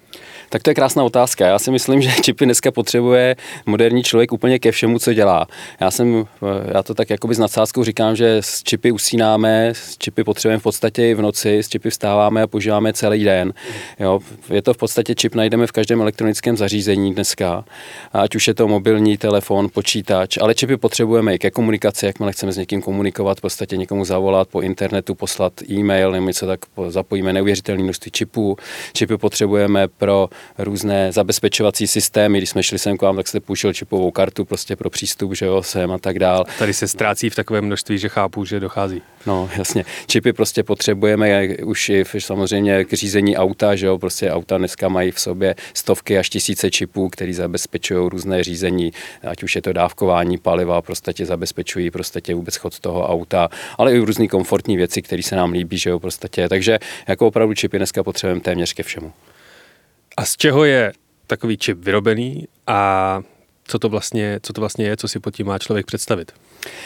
Tak 0.48 0.62
to 0.62 0.70
je 0.70 0.74
krásná 0.74 1.04
otázka. 1.04 1.46
Já 1.46 1.58
si 1.58 1.70
myslím, 1.70 2.02
že 2.02 2.10
čipy 2.22 2.44
dneska 2.44 2.70
potřebuje 2.70 3.36
moderní 3.66 4.02
člověk 4.02 4.32
úplně 4.32 4.58
ke 4.58 4.72
všemu, 4.72 4.98
co 4.98 5.12
dělá. 5.12 5.46
Já 5.80 5.90
jsem, 5.90 6.24
já 6.74 6.82
to 6.82 6.94
tak 6.94 7.10
jakoby 7.10 7.34
s 7.34 7.38
nadsázkou 7.38 7.84
říkám, 7.84 8.16
že 8.16 8.36
s 8.36 8.62
čipy 8.62 8.92
usínáme, 8.92 9.68
s 9.68 9.98
čipy 9.98 10.24
potřebujeme 10.24 10.60
v 10.60 10.62
podstatě 10.62 11.10
i 11.10 11.14
v 11.14 11.22
noci, 11.22 11.58
s 11.58 11.68
čipy 11.68 11.90
vstáváme 11.90 12.42
a 12.42 12.46
používáme 12.46 12.92
celý 12.92 13.24
den. 13.24 13.52
Jo, 14.00 14.20
je 14.50 14.62
to 14.62 14.74
v 14.74 14.76
podstatě 14.76 15.14
čip 15.14 15.34
najdeme 15.34 15.66
v 15.66 15.72
každém 15.72 16.00
elektronickém 16.00 16.56
zařízení 16.56 17.14
dneska, 17.14 17.64
ať 18.12 18.36
už 18.36 18.48
je 18.48 18.54
to 18.54 18.68
mobilní 18.68 19.16
telefon, 19.16 19.68
počítač, 19.72 20.38
ale 20.40 20.54
čipy 20.54 20.76
potřebujeme 20.76 21.34
i 21.34 21.38
ke 21.38 21.50
komunikaci, 21.50 22.06
jakmile 22.06 22.32
chceme 22.32 22.52
s 22.52 22.56
někým 22.56 22.82
komunikovat, 22.82 23.38
v 23.38 23.40
podstatě 23.40 23.76
někomu 23.76 24.04
zavolat 24.04 24.48
po 24.48 24.60
internetu, 24.60 25.14
poslat 25.14 25.52
e-mail 25.70 26.12
nebo 26.12 26.26
něco 26.26 26.46
tak 26.46 26.60
zapojíme 26.88 27.32
neuvěřitelné 27.32 27.82
množství 27.82 28.10
čipů. 28.10 28.56
Čipy 28.92 29.16
potřebujeme 29.16 29.88
pro 30.06 30.28
různé 30.58 31.12
zabezpečovací 31.12 31.86
systémy. 31.86 32.38
Když 32.38 32.50
jsme 32.50 32.62
šli 32.62 32.78
sem 32.78 32.96
k 32.96 33.02
vám, 33.02 33.16
tak 33.16 33.28
jste 33.28 33.40
půjčil 33.40 33.72
čipovou 33.72 34.10
kartu 34.10 34.44
prostě 34.44 34.76
pro 34.76 34.90
přístup, 34.90 35.34
že 35.34 35.46
jo, 35.46 35.62
sem 35.62 35.92
a 35.92 35.98
tak 35.98 36.18
dál. 36.18 36.44
Tady 36.58 36.74
se 36.74 36.88
ztrácí 36.88 37.30
v 37.30 37.34
takovém 37.34 37.64
množství, 37.64 37.98
že 37.98 38.08
chápu, 38.08 38.44
že 38.44 38.60
dochází. 38.60 39.02
No, 39.26 39.50
jasně. 39.58 39.84
Čipy 40.06 40.32
prostě 40.32 40.62
potřebujeme 40.62 41.48
už 41.64 41.88
i 41.88 42.04
samozřejmě 42.18 42.84
k 42.84 42.92
řízení 42.92 43.36
auta, 43.36 43.76
že 43.76 43.86
jo, 43.86 43.98
prostě 43.98 44.30
auta 44.30 44.58
dneska 44.58 44.88
mají 44.88 45.10
v 45.10 45.20
sobě 45.20 45.54
stovky 45.74 46.18
až 46.18 46.30
tisíce 46.30 46.70
čipů, 46.70 47.08
které 47.08 47.34
zabezpečují 47.34 48.10
různé 48.10 48.44
řízení, 48.44 48.92
ať 49.28 49.42
už 49.42 49.56
je 49.56 49.62
to 49.62 49.72
dávkování 49.72 50.38
paliva, 50.38 50.82
prostě 50.82 51.26
zabezpečují 51.26 51.90
prostě 51.90 52.34
vůbec 52.34 52.56
chod 52.56 52.80
toho 52.80 53.08
auta, 53.08 53.48
ale 53.78 53.94
i 53.94 53.98
různé 53.98 54.28
komfortní 54.28 54.76
věci, 54.76 55.02
které 55.02 55.22
se 55.22 55.36
nám 55.36 55.52
líbí, 55.52 55.78
že 55.78 55.90
jo, 55.90 55.98
prostě. 55.98 56.48
Takže 56.48 56.78
jako 57.08 57.26
opravdu 57.26 57.54
čipy 57.54 57.76
dneska 57.76 58.02
potřebujeme 58.02 58.40
téměř 58.40 58.72
ke 58.72 58.82
všemu. 58.82 59.12
A 60.16 60.24
z 60.24 60.36
čeho 60.36 60.64
je 60.64 60.92
takový 61.26 61.56
čip 61.56 61.78
vyrobený 61.78 62.48
a 62.66 63.20
co 63.64 63.78
to 63.78 63.88
vlastně, 63.88 64.40
co 64.42 64.52
to 64.52 64.60
vlastně 64.60 64.86
je, 64.86 64.96
co 64.96 65.08
si 65.08 65.20
pod 65.20 65.34
tím 65.34 65.46
má 65.46 65.58
člověk 65.58 65.86
představit? 65.86 66.32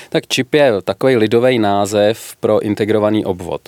Tak 0.08 0.26
čip 0.26 0.54
je 0.54 0.72
takový 0.84 1.16
lidový 1.16 1.58
název 1.58 2.36
pro 2.40 2.60
integrovaný 2.60 3.24
obvod. 3.24 3.60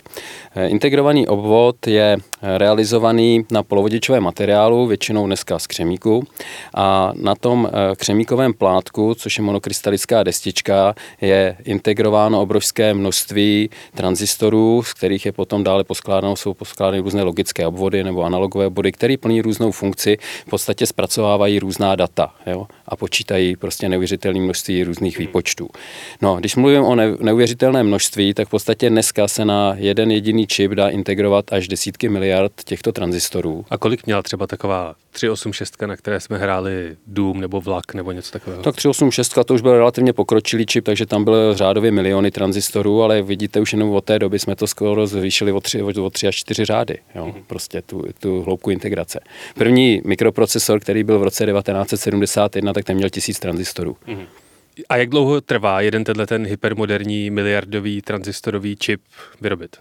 Eh, 0.54 0.68
integrovaný 0.68 1.28
obvod 1.28 1.86
je 1.86 2.16
realizovaný 2.42 3.44
na 3.50 3.62
polovodičovém 3.62 4.22
materiálu, 4.22 4.86
většinou 4.86 5.26
dneska 5.26 5.58
z 5.58 5.66
křemíku. 5.66 6.26
A 6.74 7.12
na 7.16 7.34
tom 7.34 7.68
eh, 7.72 7.96
křemíkovém 7.96 8.54
plátku, 8.54 9.14
což 9.14 9.38
je 9.38 9.44
monokrystalická 9.44 10.22
destička, 10.22 10.94
je 11.20 11.56
integrováno 11.64 12.42
obrovské 12.42 12.94
množství 12.94 13.70
tranzistorů, 13.94 14.82
z 14.82 14.92
kterých 14.92 15.26
je 15.26 15.32
potom 15.32 15.64
dále 15.64 15.84
poskládáno, 15.84 16.36
jsou 16.36 16.54
poskládány 16.54 17.02
různé 17.02 17.22
logické 17.22 17.66
obvody 17.66 18.04
nebo 18.04 18.22
analogové 18.22 18.66
obvody, 18.66 18.92
které 18.92 19.16
plní 19.16 19.42
různou 19.42 19.70
funkci, 19.70 20.18
v 20.46 20.50
podstatě 20.50 20.86
zpracovávají 20.86 21.58
různá 21.58 21.96
data 21.96 22.34
jo, 22.46 22.66
a 22.88 22.96
počítají 22.96 23.56
prostě 23.56 23.88
neuvěřitelné 23.88 24.40
množství 24.40 24.84
různých 24.84 25.18
výpočtů. 25.18 25.68
No, 26.22 26.36
když 26.36 26.56
mluvím 26.56 26.82
o 26.82 26.94
neuvěřitelné 27.20 27.82
množství, 27.82 28.34
tak 28.34 28.48
v 28.48 28.50
podstatě 28.50 28.90
dneska 28.90 29.28
se 29.28 29.44
na 29.44 29.74
jeden 29.76 30.10
jediný 30.10 30.46
čip 30.46 30.72
dá 30.72 30.88
integrovat 30.88 31.52
až 31.52 31.68
desítky 31.68 32.08
miliard 32.08 32.52
těchto 32.64 32.92
tranzistorů. 32.92 33.64
A 33.70 33.78
kolik 33.78 34.06
měla 34.06 34.22
třeba 34.22 34.46
taková 34.46 34.94
386, 35.10 35.82
na 35.82 35.96
které 35.96 36.20
jsme 36.20 36.38
hráli 36.38 36.96
Doom 37.06 37.40
nebo 37.40 37.60
Vlak 37.60 37.94
nebo 37.94 38.12
něco 38.12 38.32
takového? 38.32 38.62
Tak 38.62 38.76
386 38.76 39.38
to 39.46 39.54
už 39.54 39.60
byl 39.60 39.78
relativně 39.78 40.12
pokročilý 40.12 40.66
čip, 40.66 40.84
takže 40.84 41.06
tam 41.06 41.24
byly 41.24 41.38
řádově 41.54 41.90
miliony 41.90 42.30
tranzistorů, 42.30 43.02
ale 43.02 43.22
vidíte 43.22 43.60
už 43.60 43.72
jenom 43.72 43.90
od 43.90 44.04
té 44.04 44.18
doby 44.18 44.38
jsme 44.38 44.56
to 44.56 44.66
skoro 44.66 45.06
zvýšili 45.06 45.52
o 45.52 45.60
3, 45.60 45.82
o 45.82 46.10
3 46.10 46.28
až 46.28 46.36
4 46.36 46.64
řády, 46.64 46.98
jo, 47.14 47.26
mm-hmm. 47.26 47.42
prostě 47.46 47.82
tu, 47.82 48.04
tu 48.20 48.42
hloubku 48.42 48.70
integrace. 48.70 49.20
První 49.54 50.02
mikroprocesor, 50.04 50.80
který 50.80 51.04
byl 51.04 51.18
v 51.18 51.22
roce 51.22 51.46
1971, 51.46 52.72
tak 52.72 52.84
ten 52.84 52.96
měl 52.96 53.10
tisíc 53.10 53.38
tranzistorů. 53.38 53.96
Mm-hmm. 54.06 54.26
A 54.88 54.96
jak 54.96 55.08
dlouho 55.08 55.40
trvá 55.40 55.80
jeden 55.80 56.04
tenhle 56.04 56.26
ten 56.26 56.46
hypermoderní 56.46 57.30
miliardový 57.30 58.02
transistorový 58.02 58.76
čip 58.76 59.00
vyrobit? 59.40 59.76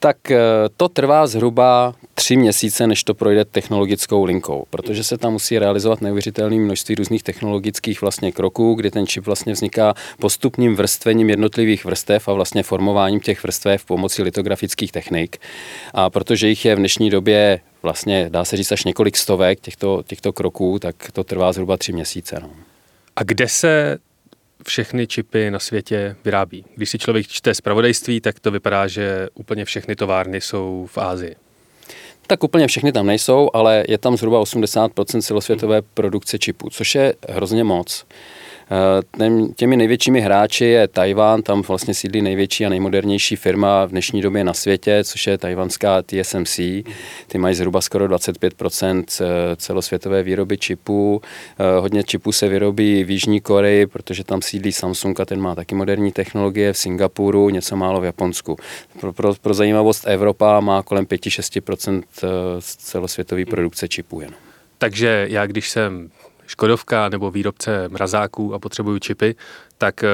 Tak 0.00 0.30
eh, 0.30 0.38
to 0.76 0.88
trvá 0.88 1.26
zhruba 1.26 1.94
tři 2.14 2.36
měsíce, 2.36 2.86
než 2.86 3.04
to 3.04 3.14
projde 3.14 3.44
technologickou 3.44 4.24
linkou, 4.24 4.64
protože 4.70 5.04
se 5.04 5.18
tam 5.18 5.32
musí 5.32 5.58
realizovat 5.58 6.00
neuvěřitelné 6.00 6.56
množství 6.56 6.94
různých 6.94 7.22
technologických 7.22 8.00
vlastně 8.00 8.32
kroků, 8.32 8.74
kdy 8.74 8.90
ten 8.90 9.06
čip 9.06 9.26
vlastně 9.26 9.52
vzniká 9.52 9.94
postupným 10.20 10.76
vrstvením 10.76 11.30
jednotlivých 11.30 11.84
vrstev 11.84 12.28
a 12.28 12.32
vlastně 12.32 12.62
formováním 12.62 13.20
těch 13.20 13.42
vrstev 13.42 13.84
pomocí 13.84 14.22
litografických 14.22 14.92
technik. 14.92 15.38
A 15.94 16.10
protože 16.10 16.48
jich 16.48 16.64
je 16.64 16.74
v 16.74 16.78
dnešní 16.78 17.10
době 17.10 17.60
vlastně, 17.82 18.26
dá 18.30 18.44
se 18.44 18.56
říct, 18.56 18.72
až 18.72 18.84
několik 18.84 19.16
stovek 19.16 19.60
těchto, 19.60 20.02
těchto 20.06 20.32
kroků, 20.32 20.78
tak 20.78 20.96
to 21.12 21.24
trvá 21.24 21.52
zhruba 21.52 21.76
tři 21.76 21.92
měsíce. 21.92 22.38
No. 22.42 22.50
A 23.18 23.22
kde 23.22 23.48
se 23.48 23.98
všechny 24.66 25.06
čipy 25.06 25.50
na 25.50 25.58
světě 25.58 26.16
vyrábí? 26.24 26.64
Když 26.76 26.90
si 26.90 26.98
člověk 26.98 27.26
čte 27.26 27.54
zpravodajství, 27.54 28.20
tak 28.20 28.40
to 28.40 28.50
vypadá, 28.50 28.86
že 28.86 29.28
úplně 29.34 29.64
všechny 29.64 29.96
továrny 29.96 30.40
jsou 30.40 30.88
v 30.90 30.98
Ázii. 30.98 31.36
Tak 32.26 32.44
úplně 32.44 32.66
všechny 32.66 32.92
tam 32.92 33.06
nejsou, 33.06 33.50
ale 33.54 33.84
je 33.88 33.98
tam 33.98 34.16
zhruba 34.16 34.42
80% 34.42 35.22
celosvětové 35.22 35.82
produkce 35.82 36.38
čipů, 36.38 36.70
což 36.70 36.94
je 36.94 37.14
hrozně 37.28 37.64
moc. 37.64 38.06
Eh, 38.10 38.14
těmi 39.56 39.76
největšími 39.76 40.20
hráči 40.20 40.64
je 40.64 40.88
Tajván, 40.88 41.42
tam 41.42 41.62
vlastně 41.62 41.94
sídlí 41.94 42.22
největší 42.22 42.66
a 42.66 42.68
nejmodernější 42.68 43.36
firma 43.36 43.84
v 43.84 43.90
dnešní 43.90 44.20
době 44.20 44.44
na 44.44 44.54
světě, 44.54 45.04
což 45.04 45.26
je 45.26 45.38
tajvanská 45.38 46.02
TSMC. 46.02 46.56
Ty 47.26 47.38
mají 47.38 47.54
zhruba 47.54 47.80
skoro 47.80 48.06
25% 48.06 49.04
eh, 49.20 49.56
celosvětové 49.56 50.22
výroby 50.22 50.58
čipů. 50.58 51.22
Eh, 51.58 51.80
hodně 51.80 52.04
čipů 52.04 52.32
se 52.32 52.48
vyrobí 52.48 53.04
v 53.04 53.10
Jižní 53.10 53.40
Koreji, 53.40 53.86
protože 53.86 54.24
tam 54.24 54.42
sídlí 54.42 54.72
Samsung 54.72 55.20
a 55.20 55.24
ten 55.24 55.40
má 55.40 55.54
taky 55.54 55.74
moderní 55.74 56.12
technologie, 56.12 56.72
v 56.72 56.78
Singapuru, 56.78 57.50
něco 57.50 57.76
málo 57.76 58.00
v 58.00 58.04
Japonsku. 58.04 58.56
Pro, 59.00 59.12
pro, 59.12 59.34
pro 59.34 59.54
zajímavost 59.54 60.04
Evropa 60.06 60.60
má 60.60 60.82
kolem 60.82 61.04
5-6% 61.04 62.02
celosvětové 62.60 63.44
produkce 63.44 63.88
čipů 63.88 64.20
jen. 64.20 64.34
Takže 64.78 65.26
já, 65.30 65.46
když 65.46 65.70
jsem 65.70 66.10
Škodovka 66.48 67.08
nebo 67.08 67.30
výrobce 67.30 67.88
mrazáků 67.88 68.54
a 68.54 68.58
potřebuju 68.58 68.98
čipy, 68.98 69.36
tak 69.78 70.04
eh, 70.04 70.08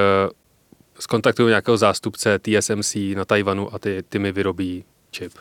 skontaktuju 0.98 1.48
nějakého 1.48 1.76
zástupce 1.76 2.38
TSMC 2.38 2.96
na 3.16 3.24
Tajvanu 3.24 3.74
a 3.74 3.78
ty, 3.78 4.02
ty 4.08 4.18
mi 4.18 4.32
vyrobí 4.32 4.84
čip 5.10 5.32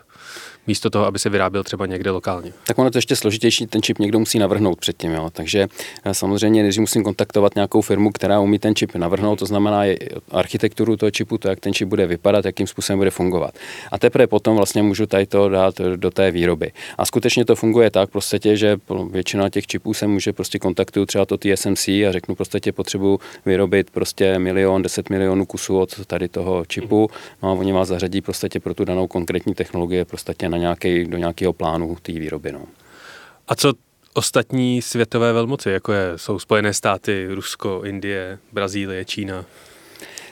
místo 0.68 0.90
toho, 0.90 1.06
aby 1.06 1.20
se 1.20 1.30
vyráběl 1.30 1.64
třeba 1.64 1.86
někde 1.86 2.12
lokálně. 2.12 2.54
Tak 2.68 2.80
ono 2.80 2.92
to 2.92 2.98
ještě 2.98 3.16
složitější, 3.16 3.68
ten 3.68 3.82
čip 3.82 4.00
někdo 4.00 4.20
musí 4.20 4.40
navrhnout 4.40 4.80
předtím. 4.80 5.12
Jo. 5.12 5.30
Takže 5.34 5.68
eh, 6.04 6.14
samozřejmě, 6.14 6.64
když 6.64 6.78
musím 6.78 7.04
kontaktovat 7.04 7.56
nějakou 7.56 7.82
firmu, 7.82 8.12
která 8.12 8.40
umí 8.40 8.60
ten 8.60 8.76
čip 8.76 8.96
navrhnout, 8.96 9.40
to 9.40 9.46
znamená 9.46 9.84
architekturu 10.32 10.98
toho 10.98 11.12
čipu, 11.12 11.38
to, 11.38 11.48
jak 11.48 11.60
ten 11.60 11.74
čip 11.74 11.88
bude 11.88 12.08
vypadat, 12.08 12.46
jakým 12.46 12.68
způsobem 12.68 12.98
bude 12.98 13.10
fungovat. 13.10 13.54
A 13.92 14.00
teprve 14.00 14.28
potom 14.28 14.56
vlastně 14.56 14.84
můžu 14.84 15.06
tady 15.06 15.26
to 15.26 15.50
dát 15.50 15.76
do 15.96 16.12
té 16.12 16.32
výroby. 16.32 16.72
A 16.98 17.06
skutečně 17.06 17.46
to 17.46 17.56
funguje 17.56 17.92
tak, 17.92 18.10
prostě, 18.10 18.58
že 18.58 18.78
většina 19.10 19.50
těch 19.50 19.68
čipů 19.68 19.94
se 19.94 20.08
může 20.08 20.34
prostě 20.34 20.60
kontaktuju 20.60 21.06
třeba 21.06 21.26
to 21.26 21.38
TSMC 21.38 21.88
a 21.88 22.12
řeknu 22.12 22.36
prostě 22.36 22.72
potřebuji 22.72 23.20
vyrobit 23.46 23.92
prostě 23.92 24.40
milion, 24.40 24.82
deset 24.82 25.10
milionů 25.10 25.46
kusů 25.46 25.80
od 25.80 26.06
tady 26.06 26.28
toho 26.28 26.66
čipu, 26.66 27.10
no 27.44 27.50
a 27.50 27.54
oni 27.54 27.72
vás 27.72 27.88
zařadí 27.88 28.22
prostě 28.22 28.60
pro 28.60 28.74
tu 28.74 28.86
danou 28.86 29.08
konkrétní 29.08 29.54
technologie 29.54 30.06
prostě 30.06 30.34
na 30.54 30.58
nějaký, 30.58 31.06
do 31.06 31.18
nějakého 31.18 31.54
plánu 31.54 31.98
té 32.02 32.12
výroby. 32.12 32.52
No. 32.52 32.66
A 33.48 33.56
co 33.56 33.74
ostatní 34.14 34.82
světové 34.82 35.34
velmoci, 35.34 35.70
jako 35.70 35.94
je, 35.94 36.12
jsou 36.16 36.40
Spojené 36.40 36.74
státy, 36.74 37.28
Rusko, 37.30 37.82
Indie, 37.86 38.38
Brazílie, 38.52 39.06
Čína? 39.06 39.46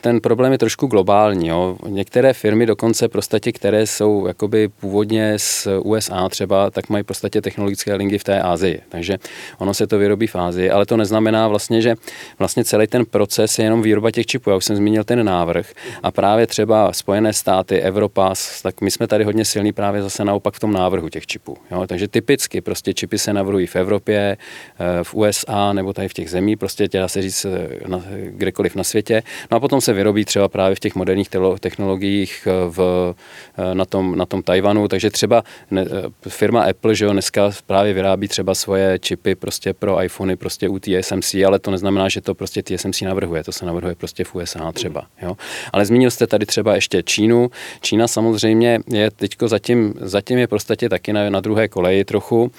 Ten 0.02 0.20
problém 0.20 0.52
je 0.52 0.58
trošku 0.58 0.86
globální. 0.86 1.48
Jo. 1.48 1.76
Některé 1.88 2.32
firmy 2.32 2.66
dokonce 2.66 3.08
prostě, 3.08 3.52
které 3.52 3.86
jsou 3.86 4.26
jakoby 4.26 4.68
původně 4.68 5.38
z 5.38 5.68
USA 5.82 6.28
třeba, 6.28 6.70
tak 6.70 6.88
mají 6.88 7.04
prostě 7.04 7.40
technologické 7.40 7.94
linky 7.94 8.18
v 8.18 8.24
té 8.24 8.42
Ázii. 8.42 8.80
Takže 8.88 9.18
ono 9.58 9.74
se 9.74 9.86
to 9.86 9.98
vyrobí 9.98 10.26
v 10.26 10.36
Ázii, 10.36 10.70
ale 10.70 10.86
to 10.86 10.96
neznamená 10.96 11.48
vlastně, 11.48 11.82
že 11.82 11.94
vlastně 12.38 12.64
celý 12.64 12.86
ten 12.86 13.04
proces 13.04 13.58
je 13.58 13.64
jenom 13.64 13.82
výroba 13.82 14.10
těch 14.10 14.26
čipů. 14.26 14.50
Já 14.50 14.56
už 14.56 14.64
jsem 14.64 14.76
zmínil 14.76 15.04
ten 15.04 15.24
návrh 15.24 15.72
a 16.02 16.10
právě 16.10 16.46
třeba 16.46 16.92
Spojené 16.92 17.32
státy, 17.32 17.80
Evropa, 17.80 18.34
tak 18.62 18.80
my 18.80 18.90
jsme 18.90 19.06
tady 19.06 19.24
hodně 19.24 19.44
silní 19.44 19.72
právě 19.72 20.02
zase 20.02 20.24
naopak 20.24 20.54
v 20.54 20.60
tom 20.60 20.72
návrhu 20.72 21.08
těch 21.08 21.26
čipů. 21.26 21.56
Jo. 21.70 21.86
Takže 21.86 22.08
typicky 22.08 22.60
prostě 22.60 22.94
čipy 22.94 23.18
se 23.18 23.32
navrhují 23.32 23.66
v 23.66 23.76
Evropě, 23.76 24.36
eh, 24.80 25.04
v 25.04 25.14
USA 25.14 25.72
nebo 25.72 25.92
tady 25.92 26.08
v 26.08 26.14
těch 26.14 26.30
zemích, 26.30 26.58
prostě 26.58 26.88
dá 26.88 27.08
se 27.08 27.22
říct 27.22 27.44
eh, 27.44 27.88
na, 27.88 28.02
kdekoliv 28.26 28.76
na 28.76 28.84
světě. 28.84 29.22
No 29.50 29.56
a 29.56 29.60
potom 29.60 29.80
se 29.80 29.91
vyrobí 29.92 30.24
třeba 30.24 30.48
právě 30.48 30.74
v 30.74 30.80
těch 30.80 30.94
moderních 30.94 31.28
technologiích 31.60 32.48
eh, 32.50 32.50
v, 32.68 33.14
eh, 33.58 33.74
na, 33.74 33.84
tom, 33.84 34.18
na 34.18 34.26
tom 34.26 34.42
Tajvanu, 34.42 34.88
takže 34.88 35.10
třeba 35.10 35.44
ne, 35.70 35.86
eh, 36.26 36.30
firma 36.30 36.62
Apple, 36.62 36.94
že 36.94 37.04
jo, 37.04 37.12
dneska 37.12 37.50
právě 37.66 37.92
vyrábí 37.92 38.28
třeba 38.28 38.54
svoje 38.54 38.98
čipy 38.98 39.34
prostě 39.34 39.72
pro 39.72 40.02
iPhony 40.02 40.36
prostě 40.36 40.68
u 40.68 40.78
TSMC, 40.78 41.34
ale 41.46 41.58
to 41.58 41.70
neznamená, 41.70 42.08
že 42.08 42.20
to 42.20 42.34
prostě 42.34 42.62
TSMC 42.62 43.02
navrhuje, 43.02 43.44
to 43.44 43.52
se 43.52 43.66
navrhuje 43.66 43.94
prostě 43.94 44.24
v 44.24 44.34
USA 44.34 44.72
třeba, 44.72 45.06
jo. 45.22 45.36
Ale 45.72 45.86
zmínil 45.86 46.10
jste 46.10 46.26
tady 46.26 46.46
třeba 46.46 46.74
ještě 46.74 47.02
Čínu. 47.02 47.50
Čína 47.80 48.08
samozřejmě 48.08 48.80
je 48.90 49.10
teďko 49.10 49.48
zatím, 49.48 49.94
zatím 50.00 50.38
je 50.38 50.46
prostě 50.46 50.88
taky 50.88 51.12
na, 51.12 51.30
na 51.30 51.40
druhé 51.40 51.68
koleji 51.68 52.04
trochu. 52.04 52.52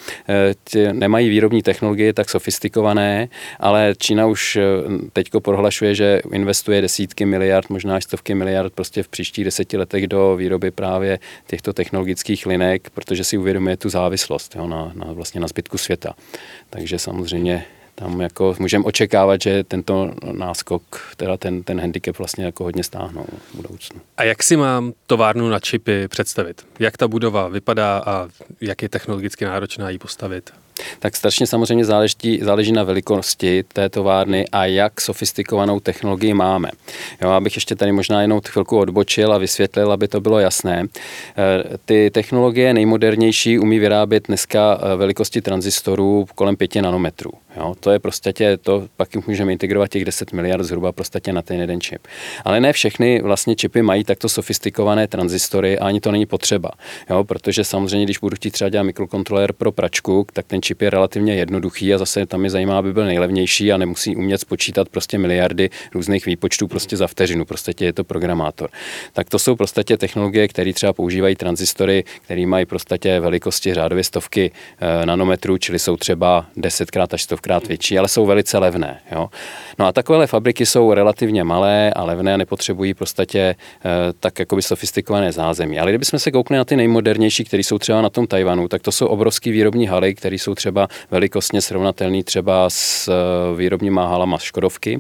Tě, 0.64 0.94
nemají 0.94 1.30
výrobní 1.30 1.62
technologie 1.62 2.14
tak 2.14 2.30
sofistikované, 2.30 3.28
ale 3.60 3.94
Čína 3.98 4.28
už 4.28 4.58
teďko 5.14 5.42
prohlašuje, 5.42 5.96
že 5.96 6.22
investuje 6.32 6.82
desítky 6.82 7.23
miliard, 7.26 7.70
možná 7.70 7.96
až 7.96 8.04
stovky 8.04 8.36
miliard 8.36 8.74
prostě 8.74 9.04
v 9.04 9.08
příštích 9.08 9.46
deseti 9.46 9.78
letech 9.78 10.08
do 10.08 10.36
výroby 10.36 10.72
právě 10.72 11.20
těchto 11.48 11.74
technologických 11.74 12.46
linek, 12.46 12.90
protože 12.90 13.24
si 13.24 13.38
uvědomuje 13.38 13.78
tu 13.78 13.90
závislost 13.90 14.56
jo, 14.56 14.68
na, 14.68 14.92
na, 14.96 15.14
vlastně 15.14 15.42
na 15.42 15.48
zbytku 15.48 15.78
světa. 15.78 16.14
Takže 16.70 17.00
samozřejmě 17.00 17.66
tam 17.96 18.22
jako 18.22 18.56
můžeme 18.60 18.84
očekávat, 18.86 19.42
že 19.42 19.64
tento 19.64 20.14
náskok, 20.32 21.14
teda 21.18 21.38
ten, 21.38 21.64
ten 21.64 21.80
handicap 21.80 22.18
vlastně 22.18 22.46
jako 22.46 22.64
hodně 22.64 22.84
stáhnou 22.84 23.26
v 23.52 23.56
budoucnu. 23.56 24.02
A 24.18 24.24
jak 24.24 24.44
si 24.44 24.58
mám 24.58 24.94
továrnu 25.08 25.50
na 25.50 25.60
čipy 25.60 26.08
představit? 26.08 26.66
Jak 26.80 26.98
ta 26.98 27.08
budova 27.08 27.48
vypadá 27.48 28.04
a 28.06 28.28
jak 28.62 28.82
je 28.82 28.90
technologicky 28.90 29.46
náročná 29.46 29.90
ji 29.90 29.98
postavit? 29.98 30.54
Tak 31.00 31.16
strašně 31.16 31.48
samozřejmě 31.48 31.86
záleží, 31.86 32.40
záleží 32.42 32.72
na 32.72 32.84
velikosti 32.84 33.64
té 33.74 33.90
továrny 33.90 34.46
a 34.52 34.66
jak 34.66 35.02
sofistikovanou 35.02 35.80
technologii 35.80 36.34
máme. 36.34 36.72
Jo, 37.22 37.30
abych 37.30 37.56
ještě 37.56 37.76
tady 37.76 37.92
možná 37.92 38.22
jenom 38.22 38.42
chvilku 38.48 38.78
odbočil 38.78 39.34
a 39.34 39.38
vysvětlil, 39.38 39.92
aby 39.92 40.08
to 40.08 40.22
bylo 40.22 40.40
jasné. 40.40 40.84
Eh, 40.84 41.78
ty 41.86 42.12
technologie 42.14 42.74
nejmodernější 42.74 43.60
umí 43.60 43.80
vyrábět 43.80 44.28
dneska 44.28 44.80
eh, 44.82 44.96
velikosti 44.96 45.42
tranzistorů 45.42 46.26
kolem 46.36 46.56
5 46.56 46.76
nanometrů. 46.76 47.32
Jo, 47.58 47.76
to 47.80 47.92
je 47.92 48.00
prostě 48.00 48.34
tě, 48.34 48.58
to 48.58 48.88
pak 48.98 49.28
můžeme 49.28 49.52
integrovat 49.52 49.92
těch 49.92 50.06
10 50.06 50.34
miliard 50.34 50.64
zhruba 50.64 50.92
prostě 50.92 51.34
na 51.34 51.42
ten 51.42 51.60
jeden 51.60 51.82
čip. 51.82 52.08
Ale 52.46 52.60
ne 52.60 52.74
všechny 52.74 53.22
vlastně 53.22 53.56
čipy 53.56 53.82
mají 53.82 54.04
takto 54.04 54.30
sofistikované 54.30 55.08
tranzistory 55.08 55.80
a 55.80 55.86
ani 55.86 56.00
to 56.00 56.12
není 56.12 56.26
potřeba. 56.26 56.72
Jo, 57.10 57.24
protože 57.24 57.64
samozřejmě, 57.64 58.06
když 58.06 58.18
budu 58.18 58.36
chtít 58.36 58.52
třeba 58.52 58.70
dělat 58.70 58.84
mikrokontroler 58.84 59.54
pro 59.54 59.72
pračku, 59.72 60.28
tak 60.34 60.46
ten 60.46 60.62
čip 60.64 60.82
je 60.82 60.90
relativně 60.90 61.36
jednoduchý 61.36 61.94
a 61.94 61.98
zase 61.98 62.26
tam 62.26 62.44
je 62.44 62.50
zajímá, 62.50 62.78
aby 62.78 62.94
byl 62.94 63.06
nejlevnější 63.06 63.72
a 63.72 63.78
nemusí 63.78 64.16
umět 64.16 64.38
spočítat 64.38 64.90
prostě 64.90 65.18
miliardy 65.18 65.70
různých 65.94 66.26
výpočtů 66.26 66.68
prostě 66.68 66.98
za 66.98 67.08
vteřinu, 67.08 67.46
prostě 67.46 67.74
je 67.80 67.94
to 67.94 68.04
programátor. 68.04 68.70
Tak 69.14 69.30
to 69.30 69.40
jsou 69.40 69.56
prostě 69.56 69.84
technologie, 69.84 70.48
které 70.48 70.74
třeba 70.74 70.94
používají 70.94 71.36
transistory, 71.36 72.04
které 72.26 72.46
mají 72.46 72.66
prostě 72.66 73.20
velikosti 73.20 73.74
řádově 73.74 74.04
stovky 74.04 74.52
e, 74.52 75.06
nanometrů, 75.06 75.58
čili 75.58 75.80
jsou 75.80 75.98
třeba 75.98 76.46
desetkrát 76.58 77.14
až 77.14 77.24
stovkrát 77.24 77.68
větší, 77.68 78.00
ale 78.00 78.08
jsou 78.08 78.26
velice 78.26 78.58
levné. 78.58 79.00
Jo. 79.12 79.30
No 79.80 79.86
a 79.86 79.92
takovéhle 79.92 80.28
fabriky 80.28 80.66
jsou 80.66 80.94
relativně 80.94 81.44
malé 81.44 81.94
a 81.94 82.04
levné 82.04 82.34
a 82.34 82.38
nepotřebují 82.38 82.94
prostě 82.94 83.56
tak 84.20 84.40
jakoby 84.40 84.62
sofistikované 84.62 85.32
zázemí. 85.32 85.80
Ale 85.80 85.92
kdybychom 85.92 86.20
se 86.20 86.32
koukli 86.32 86.58
na 86.58 86.66
ty 86.66 86.76
nejmodernější, 86.76 87.44
které 87.44 87.64
jsou 87.64 87.80
třeba 87.80 88.02
na 88.02 88.10
tom 88.10 88.28
Tajvanu, 88.28 88.68
tak 88.68 88.82
to 88.82 88.92
jsou 88.92 89.06
obrovské 89.06 89.52
výrobní 89.52 89.88
haly, 89.88 90.16
které 90.16 90.36
jsou 90.36 90.53
třeba 90.56 90.88
velikostně 91.12 91.62
srovnatelné 91.62 92.24
třeba 92.24 92.70
s 92.70 93.08
eh, 93.08 93.58
výrobníma 93.58 94.08
halama 94.08 94.38
Škodovky. 94.38 95.00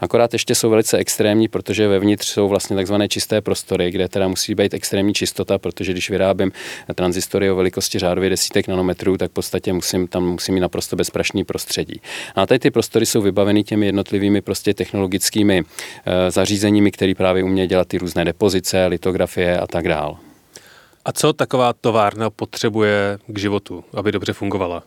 Akorát 0.00 0.32
ještě 0.32 0.54
jsou 0.54 0.70
velice 0.70 0.98
extrémní, 0.98 1.48
protože 1.48 1.88
vevnitř 1.88 2.28
jsou 2.28 2.48
vlastně 2.48 2.76
takzvané 2.76 3.08
čisté 3.08 3.40
prostory, 3.40 3.90
kde 3.90 4.08
teda 4.08 4.28
musí 4.28 4.54
být 4.54 4.74
extrémní 4.74 5.14
čistota, 5.14 5.58
protože 5.58 5.92
když 5.92 6.10
vyrábím 6.10 6.52
transistory 6.94 7.50
o 7.50 7.56
velikosti 7.56 7.98
řádově 7.98 8.30
desítek 8.30 8.68
nanometrů, 8.68 9.16
tak 9.16 9.30
v 9.30 9.34
podstatě 9.34 9.72
musím 9.72 10.08
tam 10.08 10.24
musím 10.24 10.54
mít 10.54 10.60
naprosto 10.60 10.96
bezprašný 10.96 11.44
prostředí. 11.44 12.00
A 12.34 12.46
tady 12.46 12.58
ty 12.58 12.70
prostory 12.70 13.06
jsou 13.06 13.22
vybaveny 13.22 13.64
těmi 13.64 13.86
jednotlivými 13.86 14.40
prostě 14.40 14.74
technologickými 14.74 15.62
e, 16.06 16.30
zařízeními, 16.30 16.90
které 16.90 17.14
právě 17.14 17.44
umějí 17.44 17.68
dělat 17.68 17.88
ty 17.88 17.98
různé 17.98 18.24
depozice, 18.24 18.86
litografie 18.86 19.58
a 19.58 19.66
tak 19.66 19.88
dále. 19.88 20.31
A 21.04 21.12
co 21.12 21.32
taková 21.32 21.72
továrna 21.72 22.30
potřebuje 22.30 23.18
k 23.26 23.38
životu, 23.38 23.84
aby 23.94 24.12
dobře 24.12 24.32
fungovala? 24.32 24.82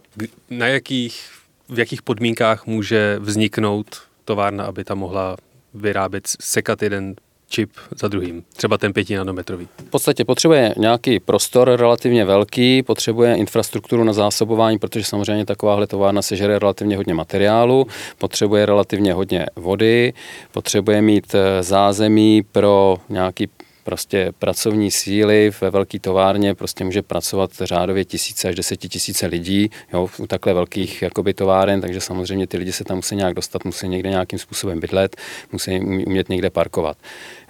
Na 0.50 0.68
jakých, 0.68 1.30
v 1.70 1.80
jakých 1.80 2.02
podmínkách 2.02 2.66
může 2.66 3.18
vzniknout 3.20 3.86
továrna, 4.26 4.64
aby 4.66 4.84
tam 4.84 4.98
mohla 4.98 5.38
vyrábět, 5.74 6.28
sekat 6.40 6.82
jeden 6.82 7.16
čip 7.50 7.72
za 7.96 8.08
druhým, 8.08 8.44
třeba 8.56 8.78
ten 8.78 8.94
pěti 8.94 9.16
nanometrový. 9.16 9.68
V 9.78 9.90
podstatě 9.90 10.26
potřebuje 10.26 10.74
nějaký 10.78 11.20
prostor 11.20 11.76
relativně 11.76 12.26
velký, 12.26 12.84
potřebuje 12.84 13.36
infrastrukturu 13.36 14.04
na 14.04 14.14
zásobování, 14.14 14.80
protože 14.80 15.06
samozřejmě 15.06 15.46
takováhle 15.46 15.88
továrna 15.88 16.22
sežere 16.22 16.60
relativně 16.60 16.98
hodně 16.98 17.14
materiálu, 17.14 17.88
potřebuje 18.18 18.66
relativně 18.66 19.14
hodně 19.14 19.46
vody, 19.56 20.14
potřebuje 20.52 21.02
mít 21.02 21.36
eh, 21.36 21.64
zázemí 21.64 22.44
pro 22.52 22.98
nějaký 23.10 23.50
prostě 23.86 24.32
pracovní 24.40 24.92
síly 24.92 25.52
ve 25.62 25.70
velké 25.70 26.00
továrně 26.00 26.56
prostě 26.56 26.84
může 26.84 27.02
pracovat 27.02 27.52
řádově 27.62 28.06
tisíce 28.06 28.48
až 28.48 28.56
desetitisíce 28.56 29.26
lidí 29.26 29.70
jo, 29.94 30.10
u 30.18 30.28
takhle 30.28 30.54
velkých 30.54 31.02
jakoby, 31.02 31.34
továren, 31.34 31.82
takže 31.82 32.02
samozřejmě 32.02 32.48
ty 32.48 32.58
lidi 32.58 32.72
se 32.72 32.84
tam 32.84 32.98
musí 32.98 33.16
nějak 33.16 33.34
dostat, 33.34 33.66
musí 33.66 33.88
někde 33.88 34.10
nějakým 34.10 34.40
způsobem 34.40 34.80
bydlet, 34.80 35.16
musí 35.52 35.80
umět 35.80 36.30
někde 36.30 36.50
parkovat. 36.50 36.98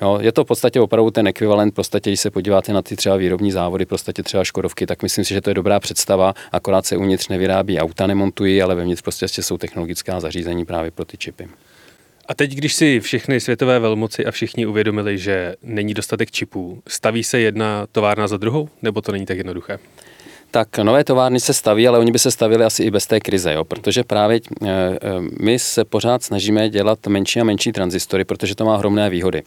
Jo, 0.01 0.19
je 0.21 0.31
to 0.31 0.43
v 0.43 0.47
podstatě 0.47 0.81
opravdu 0.81 1.11
ten 1.11 1.27
ekvivalent, 1.27 1.71
v 1.71 1.75
podstatě, 1.75 2.09
když 2.09 2.19
se 2.19 2.31
podíváte 2.31 2.73
na 2.73 2.81
ty 2.81 2.95
třeba 2.95 3.15
výrobní 3.15 3.51
závody, 3.51 3.85
podstatě 3.85 4.23
třeba 4.23 4.43
Škodovky, 4.43 4.85
tak 4.85 5.03
myslím 5.03 5.25
si, 5.25 5.33
že 5.33 5.41
to 5.41 5.49
je 5.49 5.53
dobrá 5.53 5.79
představa, 5.79 6.33
akorát 6.51 6.85
se 6.85 6.97
uvnitř 6.97 7.27
nevyrábí 7.27 7.79
auta, 7.79 8.07
nemontují, 8.07 8.61
ale 8.61 8.75
vevnitř 8.75 9.01
prostě 9.01 9.27
jsou 9.27 9.57
technologická 9.57 10.19
zařízení 10.19 10.65
právě 10.65 10.91
pro 10.91 11.05
ty 11.05 11.17
čipy. 11.17 11.47
A 12.27 12.33
teď, 12.33 12.51
když 12.51 12.73
si 12.73 12.99
všechny 12.99 13.39
světové 13.39 13.79
velmoci 13.79 14.25
a 14.25 14.31
všichni 14.31 14.65
uvědomili, 14.65 15.17
že 15.17 15.55
není 15.63 15.93
dostatek 15.93 16.31
čipů, 16.31 16.81
staví 16.87 17.23
se 17.23 17.39
jedna 17.39 17.87
továrna 17.91 18.27
za 18.27 18.37
druhou, 18.37 18.69
nebo 18.81 19.01
to 19.01 19.11
není 19.11 19.25
tak 19.25 19.37
jednoduché? 19.37 19.79
Tak 20.51 20.77
nové 20.77 21.03
továrny 21.03 21.39
se 21.39 21.53
staví, 21.53 21.87
ale 21.87 21.99
oni 21.99 22.11
by 22.11 22.19
se 22.19 22.31
stavili 22.31 22.63
asi 22.63 22.83
i 22.83 22.91
bez 22.91 23.07
té 23.07 23.19
krize, 23.19 23.53
jo? 23.53 23.63
protože 23.63 24.03
právě 24.03 24.39
e, 24.65 24.69
my 25.41 25.59
se 25.59 25.85
pořád 25.85 26.23
snažíme 26.23 26.69
dělat 26.69 27.07
menší 27.07 27.41
a 27.41 27.43
menší 27.43 27.71
transistory, 27.71 28.25
protože 28.25 28.55
to 28.55 28.65
má 28.65 28.75
ohromné 28.75 29.09
výhody 29.09 29.43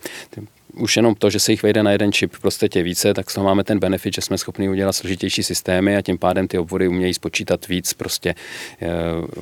už 0.79 0.97
jenom 0.97 1.15
to, 1.15 1.31
že 1.31 1.41
se 1.41 1.53
jich 1.53 1.63
vejde 1.63 1.83
na 1.83 1.93
jeden 1.93 2.13
čip 2.13 2.33
prostě 2.41 2.69
tě 2.69 2.83
více, 2.83 3.15
tak 3.15 3.31
z 3.31 3.35
toho 3.35 3.45
máme 3.45 3.65
ten 3.65 3.79
benefit, 3.79 4.15
že 4.15 4.21
jsme 4.21 4.39
schopni 4.39 4.69
udělat 4.69 4.93
složitější 4.93 5.43
systémy 5.43 5.97
a 5.97 6.03
tím 6.03 6.19
pádem 6.19 6.49
ty 6.49 6.59
obvody 6.59 6.89
umějí 6.89 7.15
spočítat 7.15 7.69
víc 7.69 7.93
prostě 7.93 8.31
e, 8.31 8.35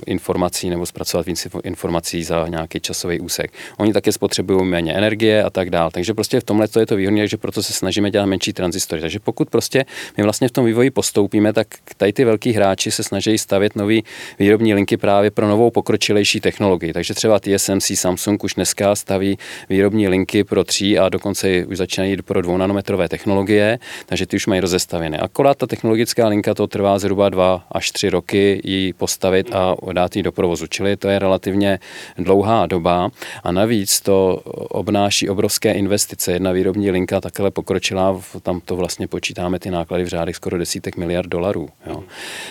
informací 0.07 0.71
nebo 0.71 0.87
zpracovat 0.87 1.27
víc 1.27 1.49
informací 1.65 2.25
za 2.25 2.49
nějaký 2.49 2.81
časový 2.81 3.21
úsek. 3.21 3.53
Oni 3.77 3.93
také 3.93 4.13
spotřebují 4.13 4.65
méně 4.65 4.95
energie 4.95 5.43
a 5.43 5.51
tak 5.51 5.71
dále. 5.71 5.91
Takže 5.91 6.15
prostě 6.15 6.41
v 6.41 6.45
tomhle 6.45 6.69
to 6.69 6.81
je 6.81 6.87
to 6.87 6.97
výhodné, 6.97 7.29
že 7.29 7.37
proto 7.37 7.63
se 7.63 7.73
snažíme 7.73 8.11
dělat 8.11 8.27
menší 8.27 8.53
transistory. 8.53 9.01
Takže 9.01 9.19
pokud 9.19 9.51
prostě 9.51 9.85
my 10.17 10.23
vlastně 10.23 10.49
v 10.49 10.51
tom 10.51 10.65
vývoji 10.65 10.91
postoupíme, 10.91 11.53
tak 11.53 11.67
tady 11.97 12.13
ty 12.13 12.25
velký 12.25 12.53
hráči 12.53 12.91
se 12.91 13.03
snaží 13.03 13.39
stavět 13.39 13.77
nové 13.77 13.99
výrobní 14.39 14.75
linky 14.75 14.97
právě 14.97 15.31
pro 15.31 15.49
novou 15.49 15.71
pokročilejší 15.71 16.41
technologii. 16.41 16.93
Takže 16.93 17.15
třeba 17.15 17.41
TSMC 17.41 17.91
Samsung 17.95 18.45
už 18.45 18.55
dneska 18.55 18.95
staví 18.95 19.39
výrobní 19.69 20.09
linky 20.09 20.45
pro 20.45 20.65
3 20.65 20.99
a 20.99 21.09
dokonce 21.09 21.26
už 21.69 21.77
začínají 21.77 22.11
jít 22.11 22.23
pro 22.23 22.43
dvounanometrové 22.43 23.09
technologie, 23.09 23.79
takže 24.07 24.27
ty 24.27 24.37
už 24.37 24.47
mají 24.47 24.61
rozestavěny. 24.61 25.19
Akorát 25.19 25.59
ta 25.59 25.67
technologická 25.67 26.29
linka 26.29 26.55
to 26.55 26.67
trvá 26.67 26.99
zhruba 26.99 27.29
dva 27.29 27.65
až 27.73 27.91
tři 27.91 28.11
roky 28.11 28.61
ji 28.65 28.93
postavit 28.93 29.55
a 29.55 29.77
dát 29.93 30.17
ji 30.17 30.23
do 30.23 30.33
provozu, 30.33 30.67
čili 30.67 30.97
to 30.97 31.09
je 31.09 31.19
relativně 31.19 31.79
dlouhá 32.19 32.67
doba 32.67 33.11
a 33.43 33.53
navíc 33.53 34.01
to 34.01 34.41
obnáší 34.69 35.29
obrovské 35.29 35.73
investice. 35.73 36.33
Jedna 36.33 36.53
výrobní 36.53 36.91
linka 36.91 37.21
takhle 37.21 37.51
pokročila, 37.51 38.21
tam 38.43 38.61
to 38.65 38.77
vlastně 38.77 39.09
počítáme 39.09 39.59
ty 39.59 39.71
náklady 39.71 40.05
v 40.05 40.09
řádech 40.09 40.37
skoro 40.37 40.59
desítek 40.59 40.97
miliard 40.97 41.29
dolarů. 41.29 41.69
Jo. 41.87 42.05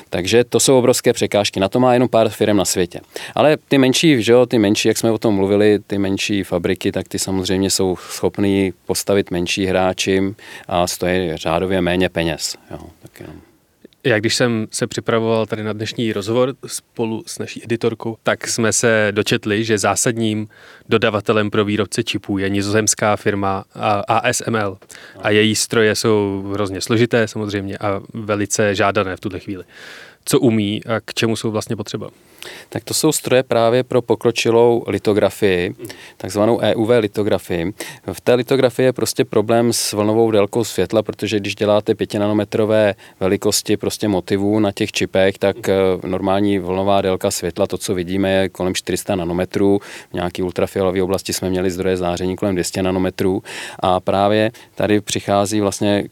Takže 0.09 0.43
to 0.43 0.59
jsou 0.59 0.77
obrovské 0.77 1.13
překážky. 1.13 1.59
Na 1.59 1.69
to 1.69 1.79
má 1.79 1.93
jenom 1.93 2.09
pár 2.09 2.29
firm 2.29 2.57
na 2.57 2.65
světě. 2.65 2.99
Ale 3.35 3.57
ty 3.67 3.77
menší, 3.77 4.23
že 4.23 4.31
jo, 4.31 4.45
ty 4.45 4.59
menší, 4.59 4.87
jak 4.87 4.97
jsme 4.97 5.11
o 5.11 5.17
tom 5.17 5.35
mluvili, 5.35 5.79
ty 5.87 5.97
menší 5.97 6.43
fabriky, 6.43 6.91
tak 6.91 7.07
ty 7.07 7.19
samozřejmě 7.19 7.69
jsou 7.69 7.95
schopný 7.95 8.64
postavit 8.85 9.31
menší 9.31 9.65
hráči 9.65 10.35
a 10.67 10.87
stojí 10.87 11.37
řádově 11.37 11.81
méně 11.81 12.09
peněz. 12.09 12.57
Jo, 12.71 12.79
tak 13.01 13.19
jenom. 13.19 13.41
Já 14.03 14.19
když 14.19 14.35
jsem 14.35 14.67
se 14.71 14.87
připravoval 14.87 15.45
tady 15.45 15.63
na 15.63 15.73
dnešní 15.73 16.13
rozhovor 16.13 16.55
spolu 16.67 17.23
s 17.27 17.39
naší 17.39 17.63
editorkou, 17.63 18.17
tak 18.23 18.47
jsme 18.47 18.73
se 18.73 19.07
dočetli, 19.11 19.63
že 19.63 19.77
zásadním 19.77 20.47
dodavatelem 20.89 21.51
pro 21.51 21.65
výrobce 21.65 22.03
čipů 22.03 22.37
je 22.37 22.49
nizozemská 22.49 23.15
firma 23.15 23.65
ASML. 24.07 24.77
A 25.21 25.29
její 25.29 25.55
stroje 25.55 25.95
jsou 25.95 26.45
hrozně 26.53 26.81
složité 26.81 27.27
samozřejmě 27.27 27.77
a 27.77 28.01
velice 28.13 28.75
žádané 28.75 29.15
v 29.15 29.19
tuhle 29.19 29.39
chvíli. 29.39 29.63
Co 30.25 30.39
umí 30.39 30.85
a 30.85 30.99
k 30.99 31.13
čemu 31.13 31.35
jsou 31.35 31.51
vlastně 31.51 31.75
potřeba? 31.75 32.09
Tak 32.69 32.83
to 32.83 32.93
jsou 32.93 33.11
stroje 33.11 33.43
právě 33.43 33.83
pro 33.83 34.01
pokročilou 34.01 34.83
litografii, 34.87 35.75
takzvanou 36.17 36.59
EUV 36.59 36.89
litografii. 36.99 37.73
V 38.13 38.21
té 38.21 38.33
litografii 38.33 38.85
je 38.85 38.93
prostě 38.93 39.25
problém 39.25 39.73
s 39.73 39.93
vlnovou 39.93 40.31
délkou 40.31 40.63
světla, 40.63 41.03
protože 41.03 41.39
když 41.39 41.55
děláte 41.55 41.95
5 41.95 42.13
nanometrové 42.13 42.95
velikosti 43.19 43.77
prostě 43.77 44.07
motivů 44.07 44.59
na 44.59 44.71
těch 44.71 44.91
čipech, 44.91 45.37
tak 45.37 45.69
eh, 45.69 45.75
normální 46.03 46.59
vlnová 46.59 47.01
délka 47.01 47.31
světla, 47.31 47.67
to, 47.67 47.77
co 47.77 47.93
vidíme, 47.93 48.31
je 48.31 48.49
kolem 48.49 48.73
400 48.73 49.15
nanometrů. 49.15 49.79
V 50.09 50.13
nějaké 50.13 50.43
ultrafialové 50.43 51.03
oblasti 51.03 51.33
jsme 51.33 51.49
měli 51.49 51.71
zdroje 51.71 51.97
záření 51.97 52.35
kolem 52.35 52.55
200 52.55 52.83
nanometrů 52.83 53.43
a 53.79 53.99
právě 53.99 54.51
tady 54.75 55.01
přichází 55.01 55.61
vlastně 55.61 56.03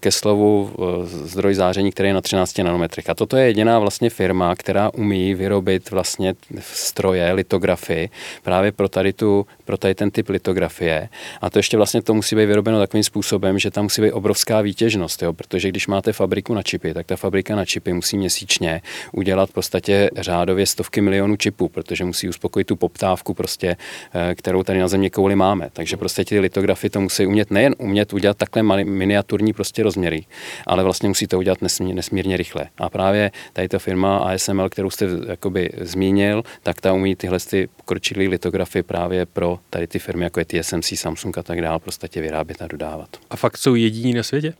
ke 0.00 0.10
slovu 0.10 0.70
zdroj 1.02 1.54
záření, 1.54 1.90
který 1.90 2.08
je 2.08 2.14
na 2.14 2.20
13 2.20 2.58
nanometrech. 2.58 3.10
A 3.10 3.14
toto 3.14 3.36
je 3.36 3.46
jediná 3.46 3.78
vlastně 3.78 4.10
firma, 4.10 4.54
která 4.54 4.90
umí 4.94 5.34
vyrobit 5.34 5.90
vlastně 5.90 6.34
stroje, 6.60 7.32
litografy 7.32 8.10
právě 8.42 8.72
pro 8.72 8.88
tady, 8.88 9.12
tu, 9.12 9.46
pro 9.64 9.76
tady 9.76 9.94
ten 9.94 10.10
typ 10.10 10.28
litografie. 10.28 11.08
A 11.40 11.50
to 11.50 11.58
ještě 11.58 11.76
vlastně 11.76 12.02
to 12.02 12.14
musí 12.14 12.36
být 12.36 12.46
vyrobeno 12.46 12.78
takovým 12.78 13.04
způsobem, 13.04 13.58
že 13.58 13.70
tam 13.70 13.84
musí 13.84 14.02
být 14.02 14.12
obrovská 14.12 14.60
výtěžnost, 14.60 15.22
jo? 15.22 15.32
protože 15.32 15.68
když 15.68 15.86
máte 15.86 16.12
fabriku 16.12 16.54
na 16.54 16.62
čipy, 16.62 16.94
tak 16.94 17.06
ta 17.06 17.16
fabrika 17.16 17.56
na 17.56 17.64
čipy 17.64 17.92
musí 17.92 18.18
měsíčně 18.18 18.82
udělat 19.12 19.50
v 19.50 19.52
podstatě 19.52 20.10
řádově 20.16 20.66
stovky 20.66 21.00
milionů 21.00 21.36
čipů, 21.36 21.68
protože 21.68 22.04
musí 22.04 22.28
uspokojit 22.28 22.64
tu 22.64 22.76
poptávku, 22.76 23.34
prostě, 23.34 23.76
eh, 24.14 24.34
kterou 24.34 24.62
tady 24.62 24.78
na 24.78 24.88
země 24.88 25.10
kouli 25.10 25.36
máme. 25.36 25.70
Takže 25.72 25.96
prostě 25.96 26.24
ty 26.24 26.40
litografy 26.40 26.90
to 26.90 27.00
musí 27.00 27.26
umět 27.26 27.50
nejen 27.50 27.74
umět 27.78 28.12
udělat 28.12 28.36
takhle 28.36 28.62
miniaturní 28.84 29.47
standardní 29.48 29.52
prostě 29.52 29.82
rozměry, 29.82 30.26
ale 30.66 30.84
vlastně 30.84 31.08
musí 31.08 31.26
to 31.26 31.38
udělat 31.38 31.62
nesmírně, 31.62 31.94
nesmírně 31.94 32.36
rychle. 32.36 32.68
A 32.78 32.88
právě 32.88 33.30
tady 33.52 33.68
ta 33.68 33.78
firma 33.78 34.18
ASML, 34.18 34.68
kterou 34.68 34.90
jste 34.90 35.06
jakoby 35.28 35.70
zmínil, 35.80 36.42
tak 36.62 36.80
ta 36.80 36.92
umí 36.92 37.16
tyhle 37.16 37.38
ty 37.40 37.68
pokročilé 37.76 38.28
litografy 38.28 38.82
právě 38.82 39.26
pro 39.26 39.58
tady 39.70 39.86
ty 39.86 39.98
firmy, 39.98 40.24
jako 40.24 40.40
je 40.40 40.44
TSMC, 40.44 40.92
Samsung 40.94 41.38
a 41.38 41.42
tak 41.42 41.60
dále, 41.60 41.78
prostě 41.78 42.20
vyrábět 42.20 42.62
a 42.62 42.66
dodávat. 42.66 43.08
A 43.30 43.36
fakt 43.36 43.56
jsou 43.56 43.74
jediní 43.74 44.14
na 44.14 44.22
světě? 44.22 44.54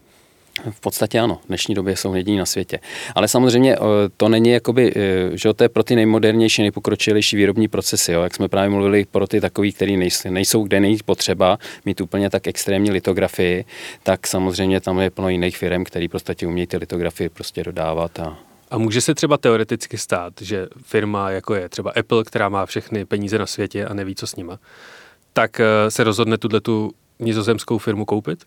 V 0.71 0.81
podstatě 0.81 1.21
ano, 1.21 1.40
v 1.44 1.47
dnešní 1.47 1.75
době 1.75 1.97
jsou 1.97 2.14
jediní 2.14 2.38
na 2.38 2.47
světě. 2.47 2.79
Ale 3.14 3.29
samozřejmě 3.29 3.77
eh, 3.77 3.79
to 4.16 4.29
není 4.29 4.51
jakoby, 4.51 4.92
eh, 4.97 5.37
že 5.37 5.55
to 5.55 5.64
je 5.64 5.68
pro 5.68 5.83
ty 5.83 5.97
nejmodernější, 5.97 6.62
nejpokročilejší 6.62 7.37
výrobní 7.37 7.68
procesy, 7.68 8.12
jo. 8.12 8.23
jak 8.23 8.35
jsme 8.35 8.49
právě 8.49 8.71
mluvili, 8.71 9.07
pro 9.11 9.27
ty 9.27 9.40
takový, 9.40 9.73
který 9.73 9.97
nejsou, 9.97 10.31
nejsou, 10.31 10.62
kde 10.62 10.81
není 10.81 10.99
potřeba 11.05 11.59
mít 11.85 12.01
úplně 12.01 12.31
tak 12.31 12.47
extrémní 12.47 12.90
litografii, 12.90 13.64
tak 14.03 14.27
samozřejmě 14.27 14.81
tam 14.81 14.99
je 14.99 15.11
plno 15.11 15.29
jiných 15.29 15.57
firm, 15.57 15.85
který 15.85 16.09
prostě 16.09 16.47
umějí 16.47 16.66
ty 16.66 16.77
litografie 16.77 17.31
prostě 17.31 17.64
dodávat 17.64 18.18
a 18.18 18.38
A 18.71 18.79
může 18.79 19.01
se 19.01 19.14
třeba 19.14 19.37
teoreticky 19.37 19.99
stát, 19.99 20.33
že 20.40 20.66
firma 20.83 21.31
jako 21.31 21.55
je 21.55 21.68
třeba 21.68 21.90
Apple, 21.90 22.25
která 22.25 22.49
má 22.49 22.66
všechny 22.66 23.05
peníze 23.05 23.38
na 23.38 23.47
světě 23.47 23.87
a 23.87 23.94
neví, 23.94 24.14
co 24.14 24.27
s 24.27 24.37
nima, 24.37 24.59
tak 25.33 25.61
eh, 25.61 25.90
se 25.90 26.05
rozhodne 26.05 26.38
tuhle 26.38 26.61
tu 26.61 26.92
nizozemskou 27.18 27.79
firmu 27.79 28.05
koupit? 28.05 28.44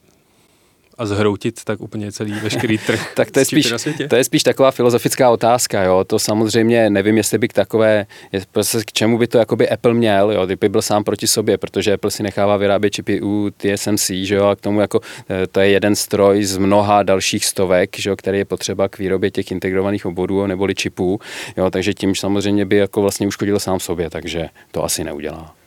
A 0.98 1.06
zhroutit 1.06 1.64
tak 1.64 1.82
úplně 1.82 2.12
celý 2.12 2.32
veškerý 2.32 2.78
trh 2.78 3.12
tak 3.16 3.32
to 3.32 3.40
je, 3.40 3.46
spíš, 3.46 3.72
na 3.72 3.78
světě? 3.78 4.08
to 4.08 4.16
je 4.16 4.24
spíš 4.24 4.44
taková 4.44 4.72
filozofická 4.72 5.30
otázka, 5.30 5.84
jo. 5.84 6.04
To 6.04 6.20
samozřejmě 6.20 6.90
nevím, 6.90 7.18
jestli 7.18 7.38
by 7.38 7.48
k 7.48 7.54
takové, 7.54 8.06
prostě 8.52 8.78
k 8.86 8.92
čemu 8.92 9.18
by 9.18 9.28
to 9.28 9.38
jakoby 9.38 9.70
Apple 9.70 9.94
měl, 9.94 10.32
jo. 10.32 10.46
Kdyby 10.46 10.70
byl 10.70 10.82
sám 10.82 11.04
proti 11.04 11.28
sobě, 11.28 11.58
protože 11.58 11.94
Apple 11.94 12.12
si 12.12 12.24
nechává 12.24 12.58
vyrábět 12.58 12.90
čipy 12.90 13.22
u 13.22 13.50
TSMC, 13.58 14.10
že 14.10 14.36
jo, 14.36 14.46
a 14.46 14.56
k 14.56 14.62
tomu 14.62 14.82
jako 14.82 15.00
eh, 15.30 15.48
to 15.48 15.60
je 15.60 15.70
jeden 15.70 15.96
stroj 15.96 16.44
z 16.44 16.58
mnoha 16.58 17.04
dalších 17.04 17.46
stovek, 17.46 18.00
že 18.00 18.10
jo, 18.10 18.16
který 18.16 18.38
je 18.38 18.46
potřeba 18.46 18.90
k 18.90 19.00
výrobě 19.00 19.32
těch 19.32 19.52
integrovaných 19.52 20.06
obvodů 20.06 20.48
neboli 20.48 20.76
čipů, 20.76 21.20
jo, 21.58 21.72
takže 21.72 21.94
tím 21.94 22.16
samozřejmě 22.16 22.66
by 22.66 22.76
jako 22.76 23.02
vlastně 23.02 23.28
uškodil 23.28 23.60
sám 23.60 23.80
sobě, 23.80 24.10
takže 24.10 24.50
to 24.72 24.84
asi 24.84 25.04
neudělá. 25.04 25.61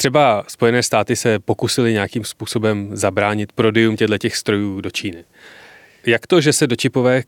Třeba 0.00 0.44
Spojené 0.48 0.82
státy 0.82 1.16
se 1.16 1.38
pokusili 1.38 1.92
nějakým 1.92 2.24
způsobem 2.24 2.96
zabránit 2.96 3.52
prodejům 3.52 3.96
těchto 3.96 4.18
těch 4.18 4.36
strojů 4.36 4.80
do 4.80 4.90
Číny. 4.90 5.24
Jak 6.06 6.26
to, 6.26 6.40
že 6.40 6.52
se 6.52 6.66
do 6.66 6.76
čipové 6.76 7.22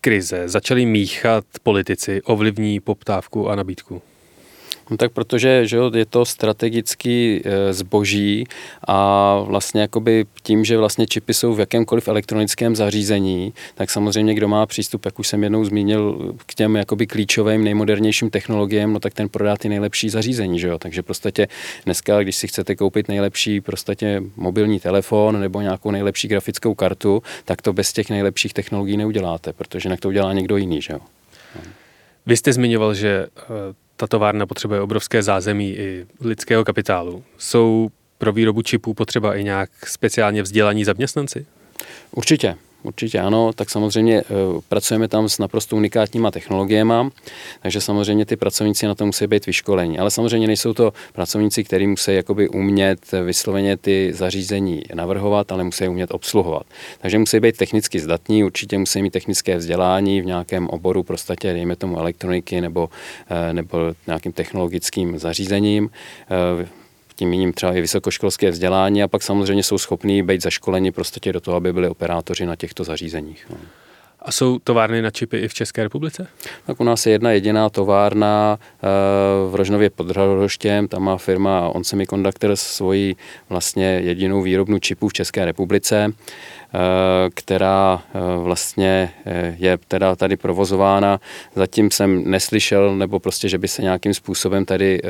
krize 0.00 0.48
začali 0.48 0.86
míchat 0.86 1.44
politici, 1.62 2.22
ovlivní 2.22 2.80
poptávku 2.80 3.50
a 3.50 3.56
nabídku? 3.56 4.02
No 4.90 4.96
tak 4.96 5.12
protože 5.12 5.66
že 5.66 5.76
jo, 5.76 5.90
je 5.94 6.06
to 6.06 6.24
strategický 6.24 7.42
e, 7.44 7.72
zboží 7.72 8.46
a 8.88 9.38
vlastně 9.40 9.80
jakoby 9.80 10.26
tím, 10.42 10.64
že 10.64 10.78
vlastně 10.78 11.06
čipy 11.06 11.34
jsou 11.34 11.54
v 11.54 11.60
jakémkoliv 11.60 12.08
elektronickém 12.08 12.76
zařízení, 12.76 13.52
tak 13.74 13.90
samozřejmě 13.90 14.34
kdo 14.34 14.48
má 14.48 14.66
přístup, 14.66 15.04
jak 15.04 15.18
už 15.18 15.28
jsem 15.28 15.42
jednou 15.42 15.64
zmínil, 15.64 16.34
k 16.46 16.54
těm 16.54 16.76
jakoby 16.76 17.06
klíčovým 17.06 17.64
nejmodernějším 17.64 18.30
technologiím, 18.30 18.92
no 18.92 19.00
tak 19.00 19.14
ten 19.14 19.28
prodá 19.28 19.56
ty 19.56 19.68
nejlepší 19.68 20.08
zařízení, 20.08 20.58
že 20.58 20.68
jo. 20.68 20.78
Takže 20.78 21.02
prostě 21.02 21.48
dneska, 21.84 22.22
když 22.22 22.36
si 22.36 22.48
chcete 22.48 22.76
koupit 22.76 23.08
nejlepší 23.08 23.60
prostě 23.60 24.22
mobilní 24.36 24.80
telefon 24.80 25.40
nebo 25.40 25.60
nějakou 25.60 25.90
nejlepší 25.90 26.28
grafickou 26.28 26.74
kartu, 26.74 27.22
tak 27.44 27.62
to 27.62 27.72
bez 27.72 27.92
těch 27.92 28.10
nejlepších 28.10 28.54
technologií 28.54 28.96
neuděláte, 28.96 29.52
protože 29.52 29.86
jinak 29.86 30.00
to 30.00 30.08
udělá 30.08 30.32
někdo 30.32 30.56
jiný, 30.56 30.82
že 30.82 30.92
jo. 30.92 31.00
Vy 32.26 32.36
jste 32.36 32.52
zmiňoval, 32.52 32.94
že 32.94 33.08
e, 33.08 33.28
ta 33.98 34.06
továrna 34.06 34.46
potřebuje 34.46 34.80
obrovské 34.80 35.22
zázemí 35.22 35.70
i 35.70 36.06
lidského 36.20 36.64
kapitálu. 36.64 37.24
Jsou 37.38 37.88
pro 38.18 38.32
výrobu 38.32 38.62
čipů 38.62 38.94
potřeba 38.94 39.34
i 39.34 39.44
nějak 39.44 39.70
speciálně 39.86 40.42
vzdělaní 40.42 40.84
zaměstnanci? 40.84 41.46
Určitě. 42.10 42.56
Určitě 42.82 43.18
ano, 43.18 43.52
tak 43.52 43.70
samozřejmě 43.70 44.20
eh, 44.20 44.24
pracujeme 44.68 45.08
tam 45.08 45.28
s 45.28 45.38
naprosto 45.38 45.76
unikátníma 45.76 46.30
technologiemi, 46.30 46.94
takže 47.62 47.80
samozřejmě 47.80 48.26
ty 48.26 48.36
pracovníci 48.36 48.86
na 48.86 48.94
to 48.94 49.06
musí 49.06 49.26
být 49.26 49.46
vyškolení. 49.46 49.98
Ale 49.98 50.10
samozřejmě 50.10 50.46
nejsou 50.46 50.74
to 50.74 50.92
pracovníci, 51.12 51.64
kteří 51.64 51.86
musí 51.86 52.14
jakoby 52.14 52.48
umět 52.48 53.12
vysloveně 53.24 53.76
ty 53.76 54.12
zařízení 54.14 54.82
navrhovat, 54.94 55.52
ale 55.52 55.64
musí 55.64 55.88
umět 55.88 56.10
obsluhovat. 56.14 56.66
Takže 57.00 57.18
musí 57.18 57.40
být 57.40 57.56
technicky 57.56 58.00
zdatní, 58.00 58.44
určitě 58.44 58.78
musí 58.78 59.02
mít 59.02 59.12
technické 59.12 59.56
vzdělání 59.56 60.20
v 60.20 60.26
nějakém 60.26 60.68
oboru, 60.68 61.02
prostě 61.02 61.34
dejme 61.42 61.76
tomu 61.76 61.98
elektroniky 61.98 62.60
nebo, 62.60 62.88
eh, 63.30 63.52
nebo 63.52 63.78
nějakým 64.06 64.32
technologickým 64.32 65.18
zařízením 65.18 65.90
eh, 66.62 66.77
tím 67.18 67.28
míním 67.28 67.52
třeba 67.52 67.72
i 67.72 67.80
vysokoškolské 67.80 68.50
vzdělání 68.50 69.02
a 69.02 69.08
pak 69.08 69.22
samozřejmě 69.22 69.62
jsou 69.62 69.78
schopní 69.78 70.22
být 70.22 70.42
zaškoleni 70.42 70.92
prostě 70.92 71.32
do 71.32 71.40
toho, 71.40 71.56
aby 71.56 71.72
byli 71.72 71.88
operátoři 71.88 72.46
na 72.46 72.56
těchto 72.56 72.84
zařízeních. 72.84 73.46
No. 73.50 73.56
A 74.22 74.32
jsou 74.32 74.58
továrny 74.58 75.02
na 75.02 75.10
čipy 75.10 75.38
i 75.38 75.48
v 75.48 75.54
České 75.54 75.82
republice? 75.82 76.26
Tak 76.66 76.80
u 76.80 76.84
nás 76.84 77.06
je 77.06 77.12
jedna 77.12 77.30
jediná 77.30 77.68
továrna 77.68 78.58
eh, 78.58 78.86
v 79.50 79.54
Rožnově 79.54 79.90
pod 79.90 80.10
Hradoštěm, 80.10 80.88
tam 80.88 81.02
má 81.02 81.16
firma 81.16 81.68
On 81.68 81.84
Semiconductor 81.84 82.56
svoji 82.56 83.16
vlastně 83.48 83.84
jedinou 83.84 84.42
výrobnu 84.42 84.78
čipů 84.78 85.08
v 85.08 85.12
České 85.12 85.44
republice, 85.44 86.12
eh, 86.12 86.78
která 87.34 88.02
eh, 88.14 88.18
vlastně 88.42 89.10
je 89.58 89.78
teda 89.88 90.16
tady 90.16 90.36
provozována. 90.36 91.20
Zatím 91.54 91.90
jsem 91.90 92.30
neslyšel, 92.30 92.96
nebo 92.96 93.18
prostě, 93.18 93.48
že 93.48 93.58
by 93.58 93.68
se 93.68 93.82
nějakým 93.82 94.14
způsobem 94.14 94.64
tady 94.64 95.00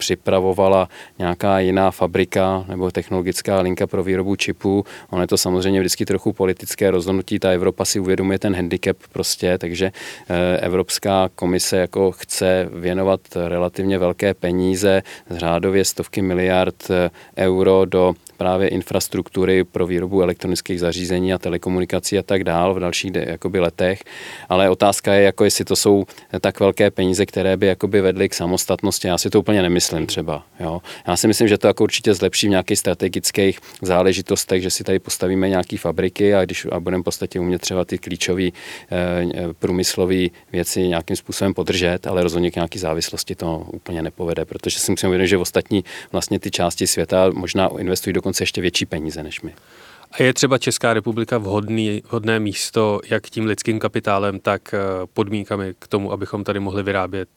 připravovala 0.00 0.88
nějaká 1.18 1.58
jiná 1.58 1.90
fabrika 1.90 2.64
nebo 2.68 2.90
technologická 2.90 3.60
linka 3.60 3.86
pro 3.86 4.02
výrobu 4.02 4.36
čipů. 4.36 4.84
Ono 5.10 5.22
je 5.22 5.26
to 5.26 5.36
samozřejmě 5.38 5.80
vždycky 5.80 6.06
trochu 6.06 6.32
politické 6.32 6.90
rozhodnutí. 6.90 7.38
Ta 7.38 7.50
Evropa 7.50 7.84
si 7.84 8.00
uvědomuje 8.00 8.38
ten 8.38 8.56
handicap 8.56 8.96
prostě, 9.12 9.58
takže 9.58 9.92
eh, 9.92 10.58
Evropská 10.58 11.28
komise 11.34 11.76
jako 11.76 12.12
chce 12.12 12.68
věnovat 12.72 13.20
relativně 13.34 13.98
velké 13.98 14.34
peníze, 14.34 15.02
řádově 15.30 15.84
stovky 15.84 16.22
miliard 16.22 16.90
eh, 16.90 17.10
euro 17.36 17.84
do 17.84 18.14
právě 18.40 18.68
infrastruktury 18.68 19.64
pro 19.64 19.86
výrobu 19.86 20.22
elektronických 20.22 20.80
zařízení 20.80 21.32
a 21.32 21.38
telekomunikací 21.38 22.18
a 22.18 22.22
tak 22.22 22.44
dál 22.44 22.74
v 22.74 22.80
dalších 22.80 23.12
jakoby, 23.14 23.60
letech. 23.60 24.04
Ale 24.48 24.70
otázka 24.70 25.14
je, 25.14 25.22
jako 25.22 25.44
jestli 25.44 25.64
to 25.64 25.76
jsou 25.76 26.04
tak 26.40 26.60
velké 26.60 26.90
peníze, 26.90 27.26
které 27.26 27.56
by 27.56 27.66
jakoby 27.66 28.00
vedly 28.00 28.28
k 28.28 28.34
samostatnosti. 28.34 29.08
Já 29.08 29.18
si 29.18 29.30
to 29.30 29.40
úplně 29.40 29.62
nemyslím 29.62 30.06
třeba. 30.06 30.42
Jo. 30.60 30.80
Já 31.06 31.16
si 31.16 31.28
myslím, 31.28 31.48
že 31.48 31.58
to 31.58 31.66
jako 31.66 31.82
určitě 31.84 32.14
zlepší 32.14 32.46
v 32.46 32.50
nějakých 32.50 32.78
strategických 32.78 33.58
záležitostech, 33.82 34.62
že 34.62 34.70
si 34.70 34.84
tady 34.84 34.98
postavíme 34.98 35.48
nějaké 35.48 35.78
fabriky 35.78 36.34
a 36.34 36.44
když 36.44 36.66
a 36.72 36.80
budeme 36.80 37.00
v 37.00 37.04
podstatě 37.04 37.40
umět 37.40 37.60
třeba 37.60 37.84
ty 37.84 37.98
klíčové 37.98 38.42
e, 38.42 38.52
průmyslové 39.58 40.26
věci 40.52 40.88
nějakým 40.88 41.16
způsobem 41.16 41.54
podržet, 41.54 42.06
ale 42.06 42.22
rozhodně 42.22 42.50
k 42.50 42.54
nějaké 42.54 42.78
závislosti 42.78 43.34
to 43.34 43.66
úplně 43.72 44.02
nepovede, 44.02 44.44
protože 44.44 44.78
si 44.78 44.92
uvědomit, 45.06 45.28
že 45.28 45.38
ostatní 45.38 45.84
vlastně 46.12 46.38
ty 46.38 46.50
části 46.50 46.86
světa 46.86 47.30
možná 47.34 47.68
investují 47.78 48.14
do 48.14 48.22
dokonce 48.30 48.42
ještě 48.42 48.60
větší 48.60 48.86
peníze 48.86 49.22
než 49.22 49.40
my. 49.42 49.54
A 50.12 50.22
je 50.22 50.34
třeba 50.34 50.58
Česká 50.58 50.94
republika 50.94 51.38
vhodný, 51.38 52.02
vhodné 52.08 52.40
místo 52.40 53.00
jak 53.10 53.26
tím 53.26 53.46
lidským 53.46 53.78
kapitálem, 53.78 54.40
tak 54.40 54.74
eh, 54.74 54.78
podmínkami 55.14 55.74
k 55.78 55.88
tomu, 55.88 56.12
abychom 56.12 56.44
tady 56.44 56.60
mohli 56.60 56.82
vyrábět 56.82 57.28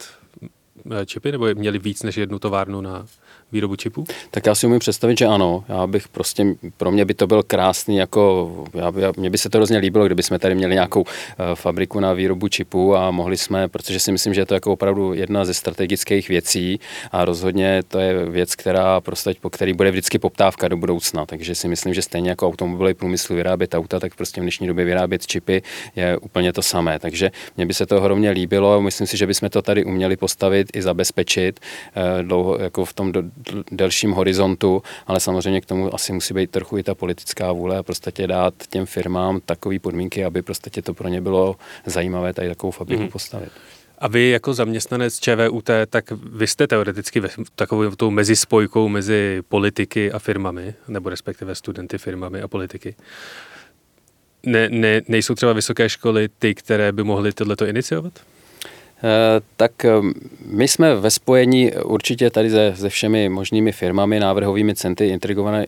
eh, 0.44 1.06
čipy, 1.06 1.32
nebo 1.32 1.46
měli 1.54 1.80
víc 1.80 2.04
než 2.04 2.18
jednu 2.18 2.40
továrnu 2.40 2.82
na 2.82 3.06
výrobu 3.54 3.76
čipů? 3.76 4.06
Tak 4.32 4.46
já 4.46 4.56
si 4.56 4.68
umím 4.68 4.80
představit, 4.80 5.18
že 5.18 5.26
ano. 5.26 5.64
Já 5.70 5.88
bych 5.88 6.08
prostě, 6.08 6.46
pro 6.78 6.92
mě 6.92 7.06
by 7.06 7.14
to 7.14 7.28
byl 7.28 7.44
krásný, 7.44 7.98
jako, 7.98 8.52
já, 8.74 8.92
já, 8.98 9.12
mně 9.18 9.30
by 9.30 9.38
se 9.38 9.50
to 9.50 9.58
hrozně 9.58 9.78
líbilo, 9.78 10.06
kdyby 10.06 10.24
jsme 10.24 10.40
tady 10.40 10.56
měli 10.56 10.74
nějakou 10.74 11.02
uh, 11.02 11.08
fabriku 11.54 12.00
na 12.00 12.14
výrobu 12.14 12.48
čipů 12.48 12.96
a 12.96 13.12
mohli 13.12 13.38
jsme, 13.38 13.68
protože 13.68 14.00
si 14.00 14.12
myslím, 14.12 14.34
že 14.34 14.42
je 14.42 14.46
to 14.46 14.54
jako 14.54 14.74
opravdu 14.74 15.14
jedna 15.14 15.46
ze 15.46 15.54
strategických 15.54 16.30
věcí 16.30 16.80
a 17.12 17.26
rozhodně 17.26 17.84
to 17.88 18.00
je 18.00 18.26
věc, 18.26 18.56
která 18.56 19.02
prostě, 19.02 19.34
po 19.42 19.50
který 19.50 19.74
bude 19.74 19.92
vždycky 19.92 20.20
poptávka 20.20 20.68
do 20.68 20.78
budoucna. 20.78 21.26
Takže 21.26 21.56
si 21.56 21.68
myslím, 21.68 21.94
že 21.94 22.02
stejně 22.02 22.30
jako 22.30 22.48
automobilový 22.48 22.94
průmysl 22.94 23.36
vyrábět 23.36 23.76
auta, 23.76 24.00
tak 24.00 24.16
prostě 24.16 24.42
v 24.42 24.44
dnešní 24.44 24.68
době 24.68 24.86
vyrábět 24.86 25.28
čipy 25.28 25.62
je 25.96 26.18
úplně 26.18 26.54
to 26.54 26.62
samé. 26.62 27.00
Takže 27.00 27.32
mně 27.58 27.66
by 27.66 27.74
se 27.74 27.86
to 27.86 28.02
hrozně 28.02 28.30
líbilo. 28.30 28.82
Myslím 28.82 29.08
si, 29.08 29.18
že 29.18 29.28
bychom 29.28 29.50
to 29.50 29.62
tady 29.62 29.86
uměli 29.86 30.18
postavit 30.18 30.68
i 30.76 30.82
zabezpečit 30.82 31.60
uh, 31.60 32.24
dlouho, 32.24 32.58
jako 32.58 32.86
v 32.86 32.94
tom 32.94 33.12
do, 33.12 33.24
delším 33.72 34.12
horizontu, 34.12 34.84
ale 35.08 35.20
samozřejmě 35.20 35.62
k 35.62 35.66
tomu 35.66 35.96
asi 35.96 36.14
musí 36.14 36.34
být 36.34 36.52
trochu 36.52 36.78
i 36.78 36.84
ta 36.84 36.96
politická 36.96 37.52
vůle 37.52 37.78
a 37.78 37.84
prostě 37.84 38.28
dát 38.28 38.54
těm 38.70 38.86
firmám 38.86 39.40
takové 39.46 39.80
podmínky, 39.80 40.26
aby 40.26 40.42
prostě 40.42 40.82
to 40.82 40.94
pro 40.94 41.08
ně 41.08 41.22
bylo 41.22 41.56
zajímavé 41.86 42.34
tady 42.34 42.48
takovou 42.48 42.72
fabriku 42.72 43.04
mm-hmm. 43.04 43.12
postavit. 43.12 43.52
A 44.00 44.08
vy 44.08 44.30
jako 44.30 44.54
zaměstnanec 44.54 45.20
ČVUT, 45.20 45.70
tak 45.90 46.12
vy 46.12 46.48
jste 46.48 46.68
teoreticky 46.68 47.22
takovou 47.56 47.96
tou 47.96 48.12
mezispojkou 48.12 48.90
mezi 48.90 49.42
politiky 49.50 50.12
a 50.12 50.20
firmami, 50.20 50.74
nebo 50.88 51.10
respektive 51.10 51.56
studenty 51.56 51.98
firmami 51.98 52.42
a 52.42 52.48
politiky. 52.48 52.96
Ne, 54.46 54.70
ne, 54.70 55.02
nejsou 55.08 55.36
třeba 55.36 55.54
vysoké 55.54 55.90
školy 55.90 56.30
ty, 56.40 56.56
které 56.56 56.92
by 56.92 57.04
mohly 57.04 57.34
tohleto 57.34 57.66
iniciovat? 57.66 58.14
Eh, 59.04 59.42
tak 59.58 59.86
eh, 59.86 59.92
my 60.46 60.68
jsme 60.68 60.96
ve 60.96 61.12
spojení 61.12 61.72
určitě 61.72 62.30
tady 62.30 62.50
se, 62.50 62.74
se 62.76 62.90
všemi 62.90 63.30
možnými 63.30 63.72
firmami, 63.72 64.20
návrhovými 64.20 64.76
centry 64.76 65.18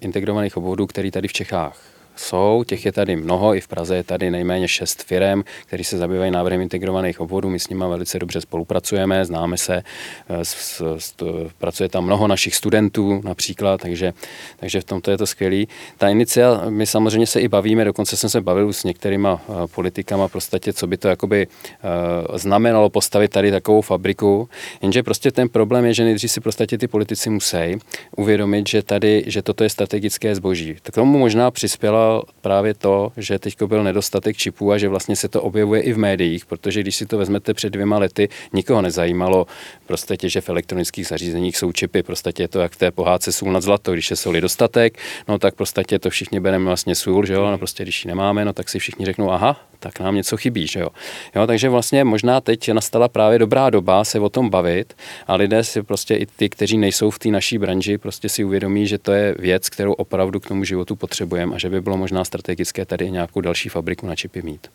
integrovaných 0.02 0.58
obvodů, 0.58 0.88
které 0.88 1.12
tady 1.12 1.28
v 1.28 1.34
Čechách 1.34 1.95
jsou, 2.16 2.64
těch 2.68 2.86
je 2.86 2.92
tady 2.92 3.16
mnoho, 3.16 3.56
i 3.56 3.62
v 3.62 3.68
Praze 3.68 3.96
je 3.96 4.04
tady 4.04 4.32
nejméně 4.32 4.68
šest 4.68 5.04
firm, 5.04 5.44
které 5.66 5.84
se 5.84 5.98
zabývají 5.98 6.32
návrhem 6.32 6.62
integrovaných 6.62 7.22
obvodů, 7.22 7.50
my 7.50 7.60
s 7.60 7.70
nimi 7.70 7.84
velice 7.90 8.20
dobře 8.20 8.42
spolupracujeme, 8.42 9.26
známe 9.26 9.58
se, 9.58 9.84
s, 10.30 10.82
s, 10.98 11.14
pracuje 11.58 11.90
tam 11.90 12.06
mnoho 12.06 12.28
našich 12.28 12.56
studentů 12.56 13.22
například, 13.24 13.82
takže, 13.82 14.14
takže 14.58 14.82
v 14.82 14.84
tomto 14.84 15.12
je 15.12 15.18
to 15.18 15.28
skvělý. 15.28 15.68
Ta 15.98 16.10
inicia, 16.10 16.62
my 16.70 16.86
samozřejmě 16.86 17.28
se 17.28 17.42
i 17.42 17.48
bavíme, 17.48 17.86
dokonce 17.86 18.18
jsem 18.18 18.30
se 18.30 18.42
bavil 18.42 18.74
s 18.74 18.84
některýma 18.84 19.42
eh, 19.50 19.54
politikama, 19.68 20.28
prostě, 20.28 20.74
co 20.74 20.88
by 20.88 20.98
to 20.98 21.08
jakoby 21.08 21.48
uh, 21.48 22.38
znamenalo 22.38 22.90
postavit 22.90 23.32
tady 23.32 23.52
takovou 23.52 23.82
fabriku, 23.82 24.50
jenže 24.82 25.04
prostě 25.04 25.32
ten 25.32 25.50
problém 25.50 25.86
je, 25.86 25.94
že 25.94 26.04
nejdřív 26.04 26.32
si 26.32 26.42
prostě 26.42 26.68
ty 26.68 26.88
politici 26.88 27.30
musí 27.30 27.80
uvědomit, 28.18 28.70
že 28.70 28.84
tady, 28.84 29.24
že 29.28 29.42
toto 29.42 29.64
je 29.64 29.70
strategické 29.70 30.36
zboží. 30.36 30.76
K 30.82 30.92
tomu 30.92 31.18
možná 31.18 31.52
přispěla 31.52 32.05
odstartoval 32.06 32.24
právě 32.42 32.74
to, 32.74 33.12
že 33.18 33.40
teď 33.40 33.64
byl 33.66 33.84
nedostatek 33.84 34.38
čipů 34.38 34.72
a 34.72 34.78
že 34.78 34.88
vlastně 34.88 35.16
se 35.16 35.28
to 35.28 35.42
objevuje 35.42 35.82
i 35.82 35.94
v 35.94 35.98
médiích, 35.98 36.46
protože 36.46 36.82
když 36.82 36.96
si 36.96 37.06
to 37.06 37.18
vezmete 37.18 37.54
před 37.54 37.70
dvěma 37.70 37.98
lety, 37.98 38.30
nikoho 38.54 38.82
nezajímalo. 38.82 39.48
Prostě, 39.86 40.30
že 40.30 40.42
v 40.42 40.50
elektronických 40.50 41.08
zařízeních 41.08 41.58
jsou 41.58 41.72
čipy, 41.72 42.04
prostě 42.04 42.34
je 42.40 42.48
to 42.48 42.60
jak 42.60 42.72
v 42.72 42.78
té 42.78 42.92
pohádce 42.92 43.32
sůl 43.32 43.52
nad 43.52 43.62
zlato, 43.62 43.94
když 43.94 44.12
je 44.12 44.16
soli 44.16 44.42
dostatek, 44.42 44.98
no 45.28 45.40
tak 45.40 45.56
prostě 45.56 46.00
to 46.00 46.10
všichni 46.10 46.40
bereme 46.40 46.66
vlastně 46.66 46.96
sůl, 46.96 47.26
že 47.26 47.34
jo, 47.34 47.52
no 47.52 47.58
prostě 47.58 47.84
když 47.84 48.06
ji 48.06 48.08
nemáme, 48.08 48.46
no 48.46 48.54
tak 48.54 48.70
si 48.70 48.80
všichni 48.80 49.06
řeknou, 49.06 49.32
aha, 49.32 49.58
tak 49.86 50.00
nám 50.00 50.16
něco 50.16 50.38
chybí, 50.38 50.68
že 50.68 50.80
jo. 50.80 50.90
jo. 51.36 51.48
Takže 51.48 51.70
vlastně 51.70 52.04
možná 52.04 52.42
teď 52.42 52.72
nastala 52.72 53.08
právě 53.08 53.40
dobrá 53.40 53.70
doba 53.70 54.04
se 54.04 54.20
o 54.20 54.30
tom 54.30 54.50
bavit 54.50 54.94
a 55.28 55.36
lidé 55.36 55.64
si 55.64 55.84
prostě 55.84 56.16
i 56.16 56.26
ty, 56.26 56.50
kteří 56.50 56.78
nejsou 56.78 57.10
v 57.10 57.20
té 57.20 57.30
naší 57.30 57.58
branži, 57.58 57.98
prostě 57.98 58.30
si 58.30 58.44
uvědomí, 58.44 58.88
že 58.88 58.98
to 58.98 59.12
je 59.12 59.36
věc, 59.40 59.70
kterou 59.70 59.94
opravdu 59.94 60.40
k 60.40 60.48
tomu 60.48 60.64
životu 60.64 60.96
potřebujeme 60.96 61.56
a 61.56 61.58
že 61.58 61.70
by 61.70 61.82
bylo 61.82 61.98
možná 61.98 62.26
strategické 62.26 62.86
tady 62.86 63.12
nějakou 63.12 63.42
další 63.42 63.70
fabriku 63.70 64.08
na 64.08 64.16
čipy 64.16 64.42
mít. 64.42 64.68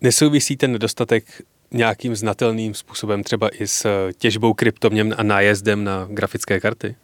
Nesouvisí 0.00 0.56
ten 0.56 0.72
nedostatek 0.72 1.24
nějakým 1.70 2.16
znatelným 2.16 2.74
způsobem 2.74 3.22
třeba 3.22 3.48
i 3.48 3.66
s 3.66 4.10
těžbou 4.18 4.54
kryptoměn 4.54 5.14
a 5.18 5.22
nájezdem 5.22 5.84
na 5.84 6.08
grafické 6.10 6.60
karty? 6.60 6.94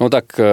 No 0.00 0.08
tak 0.08 0.24
uh, 0.38 0.44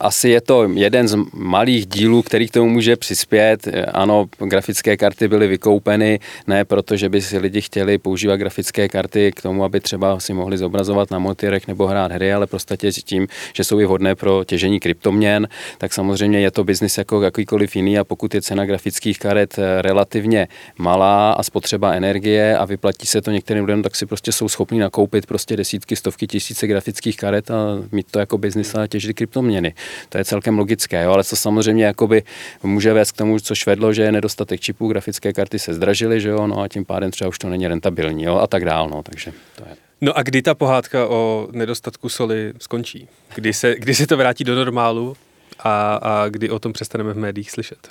asi 0.00 0.28
je 0.28 0.40
to 0.40 0.68
jeden 0.74 1.08
z 1.08 1.16
malých 1.32 1.86
dílů, 1.86 2.22
který 2.22 2.48
k 2.48 2.50
tomu 2.50 2.68
může 2.70 2.96
přispět. 2.96 3.66
Eh, 3.66 3.84
ano, 3.84 4.26
grafické 4.38 4.96
karty 4.96 5.28
byly 5.28 5.46
vykoupeny, 5.46 6.20
ne 6.46 6.64
proto, 6.64 6.96
že 6.96 7.08
by 7.08 7.22
si 7.22 7.38
lidi 7.38 7.60
chtěli 7.60 7.98
používat 7.98 8.36
grafické 8.36 8.88
karty 8.88 9.32
k 9.36 9.42
tomu, 9.42 9.64
aby 9.64 9.80
třeba 9.80 10.20
si 10.20 10.34
mohli 10.34 10.58
zobrazovat 10.58 11.10
na 11.10 11.18
motyrech 11.18 11.68
nebo 11.68 11.86
hrát 11.86 12.12
hry, 12.12 12.32
ale 12.32 12.46
prostě 12.46 12.76
tím, 12.76 13.26
že 13.54 13.64
jsou 13.64 13.80
i 13.80 13.84
vhodné 13.84 14.14
pro 14.14 14.44
těžení 14.44 14.80
kryptoměn, 14.80 15.48
tak 15.78 15.92
samozřejmě 15.92 16.40
je 16.40 16.50
to 16.50 16.64
biznis 16.64 16.98
jako 16.98 17.22
jakýkoliv 17.22 17.76
jiný 17.76 17.98
a 17.98 18.04
pokud 18.04 18.34
je 18.34 18.42
cena 18.42 18.66
grafických 18.66 19.18
karet 19.18 19.58
eh, 19.58 19.82
relativně 19.82 20.48
malá 20.78 21.32
a 21.32 21.42
spotřeba 21.42 21.92
energie 21.92 22.56
a 22.56 22.64
vyplatí 22.64 23.06
se 23.06 23.20
to 23.20 23.30
některým 23.30 23.64
lidem, 23.64 23.82
tak 23.82 23.96
si 23.96 24.06
prostě 24.06 24.32
jsou 24.32 24.48
schopni 24.48 24.78
nakoupit 24.78 25.26
prostě 25.26 25.56
desítky, 25.56 25.96
stovky 25.96 26.26
tisíce 26.26 26.66
grafických 26.66 27.16
karet 27.16 27.50
a 27.50 27.54
mít 27.92 28.06
to 28.10 28.18
jako 28.18 28.38
biznis 28.38 28.74
a 28.74 28.87
těžit 28.88 29.16
kryptoměny. 29.16 29.74
To 30.08 30.18
je 30.18 30.24
celkem 30.24 30.58
logické, 30.58 31.02
jo? 31.02 31.12
ale 31.12 31.24
co 31.24 31.36
samozřejmě 31.36 31.84
jakoby 31.84 32.22
může 32.62 32.92
vést 32.92 33.12
k 33.12 33.16
tomu, 33.16 33.40
co 33.40 33.54
vedlo, 33.66 33.92
že 33.92 34.02
je 34.02 34.12
nedostatek 34.12 34.60
čipů, 34.60 34.88
grafické 34.88 35.32
karty 35.32 35.58
se 35.58 35.74
zdražily, 35.74 36.20
že 36.20 36.28
jo, 36.28 36.46
no 36.46 36.60
a 36.60 36.68
tím 36.68 36.84
pádem 36.84 37.10
třeba 37.10 37.28
už 37.28 37.38
to 37.38 37.48
není 37.48 37.68
rentabilní, 37.68 38.24
jo, 38.24 38.36
a 38.36 38.46
tak 38.46 38.64
dál, 38.64 38.88
no, 38.88 39.02
takže 39.02 39.32
to 39.56 39.64
je. 39.68 39.76
No 40.00 40.18
a 40.18 40.22
kdy 40.22 40.42
ta 40.42 40.54
pohádka 40.54 41.06
o 41.06 41.48
nedostatku 41.52 42.08
soli 42.08 42.52
skončí? 42.58 43.08
Kdy 43.34 43.52
se, 43.52 43.74
kdy 43.78 43.94
se 43.94 44.06
to 44.06 44.16
vrátí 44.16 44.44
do 44.44 44.54
normálu 44.54 45.16
a, 45.58 45.94
a 45.94 46.28
kdy 46.28 46.50
o 46.50 46.58
tom 46.58 46.72
přestaneme 46.72 47.12
v 47.12 47.16
médiích 47.16 47.50
slyšet? 47.50 47.88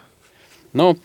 No, 0.74 0.96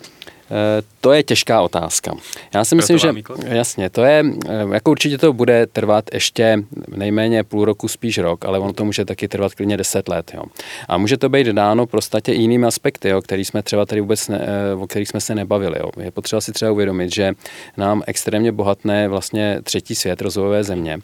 Eh, 0.53 0.83
to 1.03 1.13
je 1.13 1.23
těžká 1.23 1.63
otázka. 1.63 2.15
Já 2.55 2.65
si 2.65 2.75
myslím, 2.75 2.99
že 2.99 3.13
jasně, 3.47 3.91
to 3.91 4.05
je, 4.05 4.25
eh, 4.49 4.67
jako 4.73 4.91
určitě 4.91 5.19
to 5.19 5.33
bude 5.33 5.67
trvat 5.67 6.05
ještě 6.15 6.63
nejméně 6.89 7.45
půl 7.45 7.65
roku, 7.65 7.89
spíš 7.89 8.19
rok, 8.19 8.45
ale 8.45 8.59
ono 8.59 8.73
to 8.73 8.85
může 8.85 9.05
taky 9.05 9.29
trvat 9.29 9.55
klidně 9.55 9.77
deset 9.77 10.09
let. 10.09 10.31
Jo. 10.35 10.43
A 10.89 10.99
může 10.99 11.17
to 11.17 11.29
být 11.29 11.47
dáno 11.47 11.87
prostě 11.87 12.33
jinými 12.33 12.67
aspekty, 12.67 13.09
jo, 13.09 13.23
který 13.23 13.45
jsme 13.45 13.63
třeba 13.63 13.87
tady 13.87 14.01
vůbec, 14.01 14.29
ne, 14.29 14.41
eh, 14.43 14.75
o 14.75 14.87
kterých 14.87 15.09
jsme 15.09 15.21
se 15.21 15.35
nebavili. 15.35 15.79
Jo. 15.79 15.91
Je 16.01 16.11
potřeba 16.11 16.41
si 16.41 16.53
třeba 16.53 16.71
uvědomit, 16.71 17.15
že 17.15 17.33
nám 17.77 18.03
extrémně 18.07 18.53
bohatné 18.53 19.09
vlastně 19.09 19.59
třetí 19.63 19.95
svět, 19.95 20.23
rozvojové 20.23 20.65
země. 20.65 20.99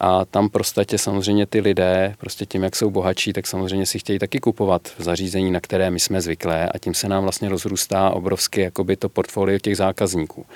A 0.00 0.24
tam 0.24 0.48
prostě 0.48 0.98
samozřejmě 0.98 1.46
ty 1.46 1.60
lidé, 1.60 2.14
prostě 2.18 2.46
tím, 2.46 2.62
jak 2.62 2.76
jsou 2.76 2.90
bohatší, 2.90 3.32
tak 3.32 3.46
samozřejmě 3.46 3.86
si 3.86 3.98
chtějí 3.98 4.18
taky 4.18 4.40
kupovat 4.40 4.82
zařízení, 4.98 5.50
na 5.50 5.60
které 5.60 5.90
my 5.90 6.00
jsme 6.00 6.20
zvyklé 6.20 6.68
a 6.68 6.78
tím 6.78 6.94
se 6.94 7.08
nám 7.08 7.22
vlastně 7.22 7.48
rozrůstá 7.48 8.10
obrovsky 8.10 8.60
jakoby 8.60 8.96
to 8.96 9.08
portfolio 9.08 9.43
těch 9.62 9.76
zákazníků. 9.76 10.46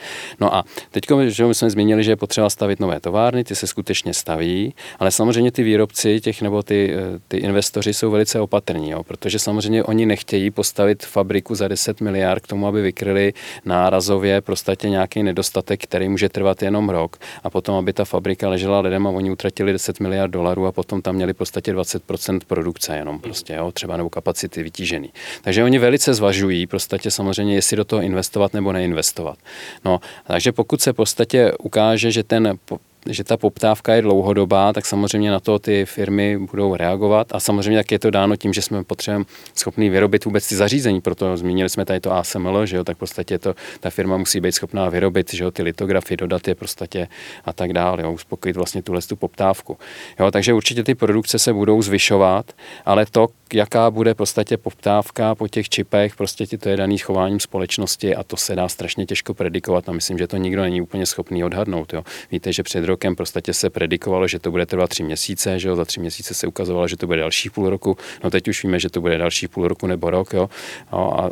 No 0.41 0.55
a 0.55 0.65
teď, 0.91 1.05
že 1.27 1.47
my 1.47 1.55
jsme 1.55 1.71
zmínili, 1.71 2.05
že 2.05 2.13
je 2.13 2.17
potřeba 2.17 2.51
stavit 2.51 2.81
nové 2.81 3.01
továrny, 3.01 3.45
ty 3.45 3.55
se 3.55 3.67
skutečně 3.67 4.15
staví, 4.15 4.75
ale 4.99 5.11
samozřejmě 5.11 5.53
ty 5.53 5.63
výrobci 5.63 6.21
těch 6.21 6.43
nebo 6.43 6.63
ty, 6.63 6.95
eh, 6.95 7.19
ty 7.29 7.37
investoři 7.37 7.95
jsou 7.95 8.11
velice 8.11 8.41
opatrní, 8.41 8.91
jo, 8.91 9.05
protože 9.05 9.39
samozřejmě 9.39 9.85
oni 9.85 10.07
nechtějí 10.07 10.51
postavit 10.51 11.07
fabriku 11.07 11.55
za 11.55 11.69
10 11.69 12.01
miliard 12.01 12.43
k 12.43 12.47
tomu, 12.47 12.67
aby 12.67 12.83
vykryli 12.83 13.33
nárazově 13.65 14.41
prostě 14.41 14.89
nějaký 14.89 15.23
nedostatek, 15.23 15.83
který 15.83 16.09
může 16.09 16.29
trvat 16.29 16.63
jenom 16.63 16.89
rok 16.89 17.17
a 17.45 17.51
potom, 17.51 17.75
aby 17.75 17.93
ta 17.93 18.05
fabrika 18.05 18.49
ležela 18.49 18.81
lidem 18.81 19.07
a 19.07 19.11
oni 19.11 19.31
utratili 19.31 19.73
10 19.73 20.01
miliard 20.01 20.31
dolarů 20.31 20.67
a 20.67 20.73
potom 20.73 21.03
tam 21.03 21.15
měli 21.15 21.33
v 21.33 21.37
podstatě 21.37 21.75
20% 21.75 22.41
produkce 22.47 22.97
jenom 22.97 23.21
prostě, 23.21 23.55
jo, 23.55 23.73
třeba 23.73 23.97
nebo 23.97 24.11
kapacity 24.11 24.63
vytížený. 24.63 25.13
Takže 25.43 25.65
oni 25.65 25.79
velice 25.79 26.15
zvažují 26.15 26.67
prostě 26.67 27.11
samozřejmě, 27.11 27.55
jestli 27.55 27.77
do 27.77 27.85
toho 27.85 28.03
investovat 28.03 28.55
nebo 28.55 28.73
neinvestovat. 28.79 29.39
No, 29.85 30.01
takže 30.27 30.53
pokud 30.53 30.83
se 30.83 30.93
v 30.93 30.97
podstatě 30.97 31.53
ukáže, 31.59 32.11
že 32.11 32.23
ten 32.23 32.59
že 33.07 33.25
ta 33.25 33.37
poptávka 33.37 33.95
je 33.95 34.03
dlouhodobá, 34.03 34.73
tak 34.73 34.87
samozřejmě 34.87 35.31
na 35.31 35.41
to 35.41 35.59
ty 35.59 35.87
firmy 35.87 36.39
budou 36.39 36.77
reagovat 36.77 37.27
a 37.33 37.41
samozřejmě 37.41 37.79
tak 37.79 37.93
je 37.93 37.99
to 37.99 38.11
dáno 38.11 38.37
tím, 38.37 38.53
že 38.53 38.63
jsme 38.63 38.85
potřebujeme 38.85 39.25
schopný 39.55 39.91
vyrobit 39.91 40.25
vůbec 40.25 40.49
ty 40.49 40.57
zařízení, 40.57 41.01
proto 41.01 41.37
zmínili 41.37 41.69
jsme 41.69 41.85
tady 41.85 42.01
to 42.01 42.13
ASML, 42.13 42.67
že 42.67 42.77
jo, 42.77 42.85
tak 42.85 42.97
v 42.97 43.01
podstatě 43.01 43.39
to, 43.39 43.55
ta 43.81 43.91
firma 43.91 44.17
musí 44.17 44.41
být 44.41 44.53
schopná 44.53 44.89
vyrobit, 44.89 45.35
že 45.35 45.45
jo, 45.45 45.51
ty 45.51 45.63
litografy, 45.63 46.17
dodat 46.17 46.49
je 46.49 46.55
podstatě 46.55 47.09
a 47.45 47.53
tak 47.53 47.73
dále, 47.73 48.03
jo, 48.03 48.13
uspokojit 48.13 48.57
vlastně 48.57 48.83
tuhle 48.83 49.01
tu 49.03 49.17
poptávku. 49.17 49.79
Jo, 50.21 50.31
takže 50.31 50.55
určitě 50.55 50.83
ty 50.83 50.95
produkce 50.95 51.39
se 51.39 51.53
budou 51.53 51.83
zvyšovat, 51.83 52.53
ale 52.85 53.07
to, 53.07 53.27
jaká 53.55 53.91
bude 53.91 54.15
podstatě 54.15 54.57
poptávka 54.57 55.35
po 55.35 55.49
těch 55.49 55.69
čipech, 55.69 56.17
prostě 56.17 56.47
to 56.47 56.69
je 56.69 56.77
daný 56.77 56.99
chováním 56.99 57.41
společnosti 57.41 58.17
a 58.17 58.23
to 58.23 58.37
se 58.37 58.57
dá 58.57 58.69
strašně 58.69 59.07
těžko 59.07 59.35
predikovat 59.35 59.89
a 59.89 59.93
myslím, 59.93 60.19
že 60.19 60.27
to 60.27 60.37
nikdo 60.37 60.63
není 60.63 60.81
úplně 60.81 61.07
schopný 61.07 61.45
odhadnout. 61.45 61.93
Jo. 61.93 62.05
Víte, 62.33 62.53
že 62.53 62.63
před 62.63 62.85
rokem 62.85 63.17
prostě 63.17 63.55
se 63.55 63.71
predikovalo, 63.71 64.29
že 64.29 64.39
to 64.39 64.51
bude 64.51 64.67
trvat 64.67 64.91
tři 64.91 65.03
měsíce, 65.03 65.59
že 65.59 65.69
jo, 65.69 65.77
za 65.77 65.85
tři 65.85 66.01
měsíce 66.01 66.35
se 66.35 66.47
ukazovalo, 66.47 66.89
že 66.89 66.97
to 66.97 67.07
bude 67.07 67.19
další 67.19 67.51
půl 67.51 67.71
roku, 67.71 67.97
no 68.25 68.31
teď 68.31 68.49
už 68.49 68.63
víme, 68.65 68.81
že 68.81 68.91
to 68.91 69.01
bude 69.01 69.19
další 69.19 69.49
půl 69.49 69.69
roku 69.69 69.87
nebo 69.87 70.11
rok, 70.11 70.33
jo, 70.33 70.51
no 70.93 71.21
a 71.21 71.31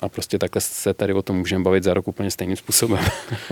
a 0.00 0.08
prostě 0.08 0.38
takhle 0.38 0.60
se 0.60 0.94
tady 0.94 1.12
o 1.12 1.22
tom 1.22 1.36
můžeme 1.36 1.64
bavit 1.64 1.84
za 1.84 1.94
rok 1.94 2.08
úplně 2.08 2.30
stejným 2.30 2.56
způsobem. 2.56 3.04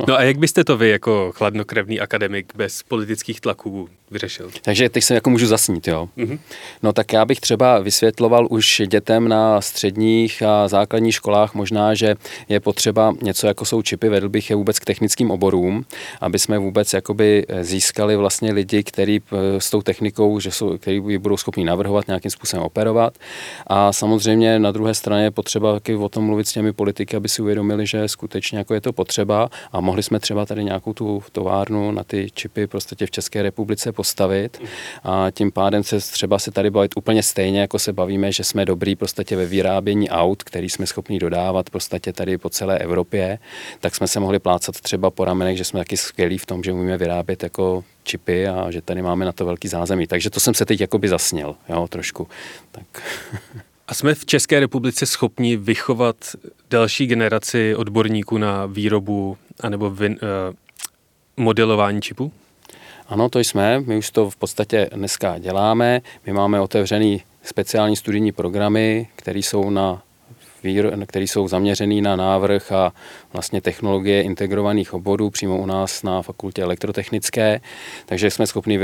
no 0.08 0.18
a 0.18 0.22
jak 0.22 0.38
byste 0.38 0.64
to 0.64 0.76
vy 0.76 0.88
jako 0.88 1.32
chladnokrevný 1.34 2.00
akademik 2.00 2.52
bez 2.56 2.82
politických 2.82 3.40
tlaků 3.40 3.88
vyřešil? 4.10 4.50
Takže 4.62 4.88
teď 4.88 5.04
se 5.04 5.14
jako 5.14 5.30
můžu 5.30 5.46
zasnít, 5.46 5.88
jo. 5.88 6.08
Mm-hmm. 6.18 6.38
No 6.82 6.92
tak 6.92 7.12
já 7.12 7.24
bych 7.24 7.40
třeba 7.40 7.78
vysvětloval 7.78 8.46
už 8.50 8.82
dětem 8.86 9.28
na 9.28 9.60
středních 9.60 10.42
a 10.42 10.68
základních 10.68 11.14
školách 11.14 11.54
možná, 11.54 11.94
že 11.94 12.14
je 12.48 12.60
potřeba 12.60 13.14
něco 13.22 13.46
jako 13.46 13.64
jsou 13.64 13.82
čipy, 13.82 14.08
vedl 14.08 14.28
bych 14.28 14.50
je 14.50 14.56
vůbec 14.56 14.78
k 14.78 14.84
technickým 14.84 15.30
oborům, 15.30 15.84
aby 16.20 16.38
jsme 16.38 16.58
vůbec 16.58 16.92
jakoby 16.92 17.46
získali 17.60 18.16
vlastně 18.16 18.52
lidi, 18.52 18.82
kteří 18.82 19.22
eh, 19.32 19.60
s 19.60 19.70
tou 19.70 19.82
technikou, 19.82 20.40
že 20.40 20.50
jsou, 20.50 20.78
který 20.78 21.18
budou 21.18 21.36
schopni 21.36 21.64
navrhovat, 21.64 22.06
nějakým 22.06 22.30
způsobem 22.30 22.66
operovat. 22.66 23.18
A 23.66 23.92
samozřejmě 23.92 24.58
na 24.58 24.72
druhé 24.72 24.94
straně 24.94 25.24
je 25.24 25.30
potřeba 25.30 25.72
taky 25.72 25.94
o 25.94 26.08
tom 26.08 26.24
mluvit 26.24 26.48
s 26.48 26.52
těmi 26.52 26.72
politiky, 26.72 27.16
aby 27.16 27.28
si 27.28 27.42
uvědomili, 27.42 27.86
že 27.86 28.08
skutečně 28.08 28.58
jako 28.58 28.74
je 28.74 28.80
to 28.80 28.92
potřeba 28.92 29.50
a 29.72 29.80
mohli 29.80 30.02
jsme 30.02 30.20
třeba 30.20 30.46
tady 30.46 30.64
nějakou 30.64 30.92
tu 30.92 31.22
továrnu 31.32 31.92
na 31.92 32.04
ty 32.04 32.28
čipy 32.34 32.66
prostě 32.66 33.06
v 33.06 33.10
České 33.10 33.42
republice 33.42 33.92
postavit 34.00 34.62
a 35.04 35.30
tím 35.30 35.52
pádem 35.52 35.84
se 35.84 36.00
třeba 36.00 36.38
se 36.38 36.50
tady 36.50 36.70
bavit 36.70 36.92
úplně 36.96 37.22
stejně, 37.22 37.60
jako 37.60 37.78
se 37.78 37.92
bavíme, 37.92 38.32
že 38.32 38.44
jsme 38.44 38.64
dobrý 38.64 38.96
prostě 38.96 39.36
ve 39.36 39.46
vyrábění 39.46 40.10
aut, 40.10 40.42
který 40.42 40.70
jsme 40.70 40.86
schopni 40.86 41.18
dodávat 41.18 41.70
prostě 41.70 42.12
tady 42.12 42.38
po 42.38 42.48
celé 42.48 42.78
Evropě, 42.78 43.38
tak 43.80 43.94
jsme 43.94 44.08
se 44.08 44.20
mohli 44.20 44.38
plácat 44.38 44.80
třeba 44.80 45.10
po 45.10 45.24
ramenech, 45.24 45.56
že 45.56 45.64
jsme 45.64 45.80
taky 45.80 45.96
skvělí 45.96 46.38
v 46.38 46.46
tom, 46.46 46.62
že 46.62 46.72
umíme 46.72 46.96
vyrábět 46.98 47.42
jako 47.42 47.84
čipy 48.02 48.48
a 48.48 48.70
že 48.70 48.80
tady 48.80 49.02
máme 49.02 49.24
na 49.24 49.32
to 49.32 49.44
velký 49.44 49.68
zázemí. 49.68 50.06
Takže 50.06 50.30
to 50.30 50.40
jsem 50.40 50.54
se 50.54 50.64
teď 50.64 50.80
jakoby 50.80 51.08
zasněl, 51.08 51.54
jo, 51.68 51.86
trošku. 51.88 52.28
Tak. 52.72 53.02
A 53.88 53.94
jsme 53.94 54.14
v 54.14 54.26
České 54.26 54.60
republice 54.60 55.06
schopni 55.06 55.56
vychovat 55.56 56.16
další 56.70 57.06
generaci 57.06 57.74
odborníků 57.74 58.38
na 58.38 58.66
výrobu 58.66 59.36
anebo 59.60 59.90
vin, 59.90 60.12
uh, 60.12 60.54
modelování 61.36 62.02
čipů? 62.02 62.32
Ano, 63.10 63.28
to 63.28 63.38
jsme. 63.38 63.80
My 63.80 63.96
už 63.96 64.10
to 64.10 64.30
v 64.30 64.36
podstatě 64.36 64.90
dneska 64.94 65.38
děláme. 65.38 66.00
My 66.26 66.32
máme 66.32 66.60
otevřený 66.60 67.22
speciální 67.42 67.96
studijní 67.96 68.32
programy, 68.32 69.08
které 69.16 69.38
jsou 69.38 69.70
na 69.70 70.02
které 71.06 71.24
jsou 71.24 71.48
zaměřený 71.48 72.02
na 72.02 72.16
návrh 72.16 72.72
a 72.72 72.92
vlastně 73.32 73.60
technologie 73.60 74.22
integrovaných 74.22 74.94
oborů 74.94 75.30
přímo 75.30 75.58
u 75.58 75.66
nás 75.66 76.02
na 76.02 76.22
fakultě 76.22 76.62
elektrotechnické, 76.62 77.60
takže 78.06 78.30
jsme 78.30 78.46
schopni 78.46 78.80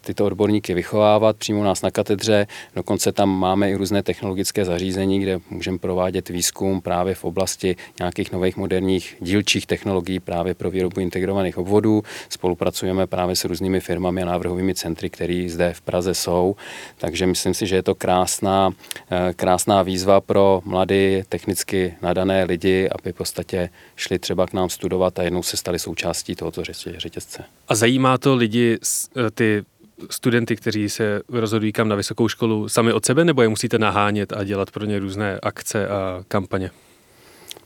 tyto 0.00 0.26
odborníky 0.26 0.74
vychovávat 0.74 1.36
přímo 1.36 1.60
u 1.60 1.64
nás 1.64 1.82
na 1.82 1.90
katedře. 1.90 2.46
Dokonce 2.76 3.12
tam 3.12 3.38
máme 3.38 3.70
i 3.70 3.74
různé 3.74 4.02
technologické 4.02 4.64
zařízení, 4.64 5.20
kde 5.20 5.40
můžeme 5.50 5.78
provádět 5.78 6.28
výzkum 6.28 6.80
právě 6.80 7.14
v 7.14 7.24
oblasti 7.24 7.76
nějakých 7.98 8.32
nových 8.32 8.56
moderních 8.56 9.16
dílčích 9.20 9.66
technologií 9.66 10.20
právě 10.20 10.54
pro 10.54 10.70
výrobu 10.70 11.00
integrovaných 11.00 11.58
obvodů. 11.58 12.02
Spolupracujeme 12.28 13.06
právě 13.06 13.36
s 13.36 13.44
různými 13.44 13.80
firmami 13.80 14.22
a 14.22 14.24
návrhovými 14.24 14.74
centry, 14.74 15.10
které 15.10 15.46
zde 15.48 15.72
v 15.72 15.80
Praze 15.80 16.14
jsou. 16.14 16.56
Takže 16.98 17.26
myslím 17.26 17.54
si, 17.54 17.66
že 17.66 17.76
je 17.76 17.82
to 17.82 17.94
krásná, 17.94 18.70
eh, 19.10 19.34
krásná 19.34 19.82
výzva 19.82 20.20
pro 20.20 20.62
mladé 20.64 21.13
technicky 21.22 21.94
nadané 22.02 22.44
lidi, 22.44 22.88
aby 22.98 23.12
v 23.12 23.14
podstatě 23.14 23.70
šli 23.96 24.18
třeba 24.18 24.46
k 24.46 24.52
nám 24.52 24.68
studovat 24.68 25.18
a 25.18 25.22
jednou 25.22 25.42
se 25.42 25.56
stali 25.56 25.78
součástí 25.78 26.34
tohoto 26.34 26.62
řetězce. 26.96 27.44
A 27.68 27.74
zajímá 27.74 28.18
to 28.18 28.36
lidi, 28.36 28.78
eh, 29.16 29.30
ty 29.30 29.64
studenty, 30.10 30.56
kteří 30.56 30.88
se 30.88 31.20
rozhodují 31.28 31.72
kam 31.72 31.88
na 31.88 31.96
vysokou 31.96 32.28
školu, 32.28 32.68
sami 32.68 32.92
od 32.92 33.04
sebe, 33.04 33.24
nebo 33.24 33.42
je 33.42 33.48
musíte 33.48 33.78
nahánět 33.78 34.32
a 34.32 34.44
dělat 34.44 34.70
pro 34.70 34.84
ně 34.84 34.98
různé 34.98 35.38
akce 35.42 35.88
a 35.88 36.24
kampaně? 36.28 36.70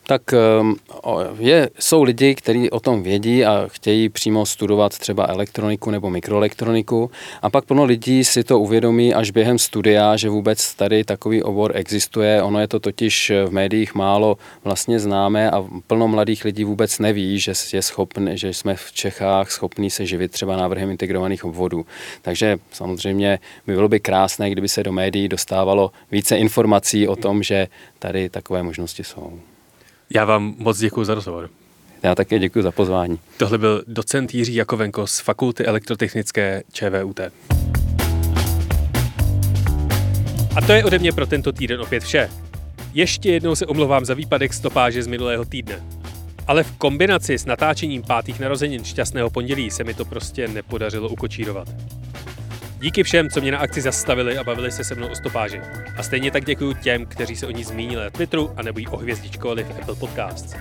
Tak 0.08 0.22
ehm, 0.32 0.76
je, 1.38 1.70
jsou 1.78 2.02
lidi, 2.02 2.34
kteří 2.34 2.70
o 2.70 2.80
tom 2.80 3.02
vědí 3.02 3.44
a 3.44 3.64
chtějí 3.66 4.08
přímo 4.08 4.46
studovat 4.46 4.98
třeba 4.98 5.26
elektroniku 5.26 5.90
nebo 5.90 6.10
mikroelektroniku 6.10 7.10
a 7.42 7.50
pak 7.50 7.64
plno 7.64 7.84
lidí 7.84 8.24
si 8.24 8.44
to 8.44 8.58
uvědomí 8.58 9.14
až 9.14 9.30
během 9.30 9.58
studia, 9.58 10.16
že 10.16 10.28
vůbec 10.28 10.74
tady 10.74 11.04
takový 11.04 11.42
obor 11.42 11.72
existuje. 11.74 12.42
Ono 12.42 12.60
je 12.60 12.68
to 12.68 12.80
totiž 12.80 13.32
v 13.46 13.52
médiích 13.52 13.94
málo 13.94 14.38
vlastně 14.64 15.00
známé 15.00 15.50
a 15.50 15.64
plno 15.86 16.08
mladých 16.08 16.44
lidí 16.44 16.64
vůbec 16.64 16.98
neví, 16.98 17.38
že, 17.38 17.52
je 17.72 17.82
schopný, 17.82 18.38
že 18.38 18.54
jsme 18.54 18.74
v 18.76 18.92
Čechách 18.92 19.50
schopní 19.50 19.90
se 19.90 20.06
živit 20.06 20.32
třeba 20.32 20.56
návrhem 20.56 20.90
integrovaných 20.90 21.44
obvodů. 21.44 21.86
Takže 22.22 22.58
samozřejmě 22.72 23.38
by 23.66 23.74
bylo 23.74 23.88
by 23.88 24.00
krásné, 24.00 24.50
kdyby 24.50 24.68
se 24.68 24.82
do 24.82 24.92
médií 24.92 25.28
dostávalo 25.28 25.90
více 26.10 26.36
informací 26.36 27.08
o 27.08 27.16
tom, 27.16 27.42
že 27.42 27.68
tady 27.98 28.28
takové 28.28 28.62
možnosti 28.62 29.04
jsou. 29.04 29.38
Já 30.10 30.24
vám 30.24 30.54
moc 30.58 30.78
děkuji 30.78 31.04
za 31.04 31.14
rozhovor. 31.14 31.50
Já 32.02 32.14
také 32.14 32.38
děkuji 32.38 32.62
za 32.62 32.72
pozvání. 32.72 33.18
Tohle 33.36 33.58
byl 33.58 33.82
docent 33.86 34.34
Jiří 34.34 34.54
Jakovenko 34.54 35.06
z 35.06 35.20
Fakulty 35.20 35.64
elektrotechnické 35.64 36.62
ČVUT. 36.72 37.20
A 40.56 40.60
to 40.66 40.72
je 40.72 40.84
ode 40.84 40.98
mě 40.98 41.12
pro 41.12 41.26
tento 41.26 41.52
týden 41.52 41.80
opět 41.80 42.02
vše. 42.02 42.30
Ještě 42.94 43.30
jednou 43.30 43.54
se 43.54 43.66
omlouvám 43.66 44.04
za 44.04 44.14
výpadek 44.14 44.54
stopáže 44.54 45.02
z 45.02 45.06
minulého 45.06 45.44
týdne. 45.44 45.84
Ale 46.46 46.62
v 46.62 46.72
kombinaci 46.72 47.38
s 47.38 47.46
natáčením 47.46 48.02
pátých 48.02 48.40
narozenin 48.40 48.84
šťastného 48.84 49.30
pondělí 49.30 49.70
se 49.70 49.84
mi 49.84 49.94
to 49.94 50.04
prostě 50.04 50.48
nepodařilo 50.48 51.08
ukočírovat. 51.08 51.68
Díky 52.80 53.02
všem, 53.02 53.30
co 53.30 53.40
mě 53.40 53.52
na 53.52 53.58
akci 53.58 53.80
zastavili 53.80 54.38
a 54.38 54.44
bavili 54.44 54.70
se 54.70 54.84
se 54.84 54.94
mnou 54.94 55.08
o 55.08 55.14
stopáži. 55.14 55.60
A 55.96 56.02
stejně 56.02 56.30
tak 56.30 56.44
děkuji 56.44 56.74
těm, 56.74 57.06
kteří 57.06 57.36
se 57.36 57.46
o 57.46 57.50
ní 57.50 57.64
zmínili 57.64 58.04
na 58.04 58.10
Twitteru 58.10 58.52
a 58.56 58.62
nebo 58.62 58.78
ji 58.78 58.86
ohvězdičkovali 58.86 59.64
v 59.64 59.70
Apple 59.70 59.94
Podcasts. 59.94 60.54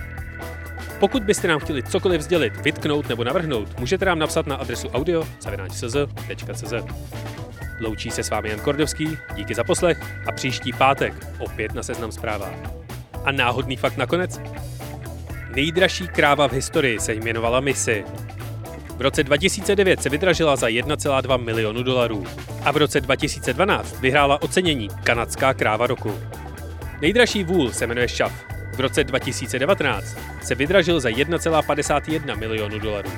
Pokud 0.99 1.23
byste 1.23 1.47
nám 1.47 1.60
chtěli 1.60 1.84
cokoliv 1.84 2.21
sdělit, 2.21 2.58
vytknout 2.58 3.10
nebo 3.10 3.23
navrhnout, 3.23 3.80
můžete 3.80 4.06
nám 4.06 4.19
napsat 4.19 4.47
na 4.47 4.56
adresu 4.56 4.89
audio.cz. 4.89 5.95
Loučí 7.82 8.12
se 8.12 8.23
s 8.23 8.30
vámi 8.30 8.49
Jan 8.49 8.60
Kordovský, 8.60 9.17
díky 9.36 9.56
za 9.56 9.63
poslech 9.63 9.97
a 10.27 10.32
příští 10.32 10.73
pátek 10.73 11.13
opět 11.39 11.73
na 11.73 11.84
seznam 11.84 12.12
zprávách. 12.12 12.60
A 13.23 13.32
náhodný 13.32 13.75
fakt 13.75 13.97
nakonec? 13.97 14.41
Nejdražší 15.56 16.08
kráva 16.08 16.47
v 16.47 16.53
historii 16.53 16.99
se 16.99 17.13
jmenovala 17.13 17.60
Missy 17.60 18.06
v 18.98 19.02
roce 19.02 19.24
2009 19.24 20.02
se 20.02 20.10
vydražila 20.10 20.56
za 20.56 20.68
1,2 20.68 21.44
milionu 21.44 21.84
dolarů 21.84 22.24
a 22.64 22.72
v 22.72 22.78
roce 22.78 23.02
2012 23.02 24.00
vyhrála 24.00 24.42
ocenění 24.42 24.90
Kanadská 25.04 25.54
kráva 25.54 25.88
roku. 25.88 26.20
Nejdražší 27.02 27.44
vůl 27.44 27.72
se 27.72 27.88
jmenuje 27.88 28.08
Šaf. 28.08 28.34
V 28.76 28.80
roce 28.80 29.04
2019 29.04 30.18
se 30.44 30.56
vydražil 30.56 31.00
za 31.00 31.10
1,51 31.10 32.38
milionu 32.38 32.80
dolarů. 32.80 33.12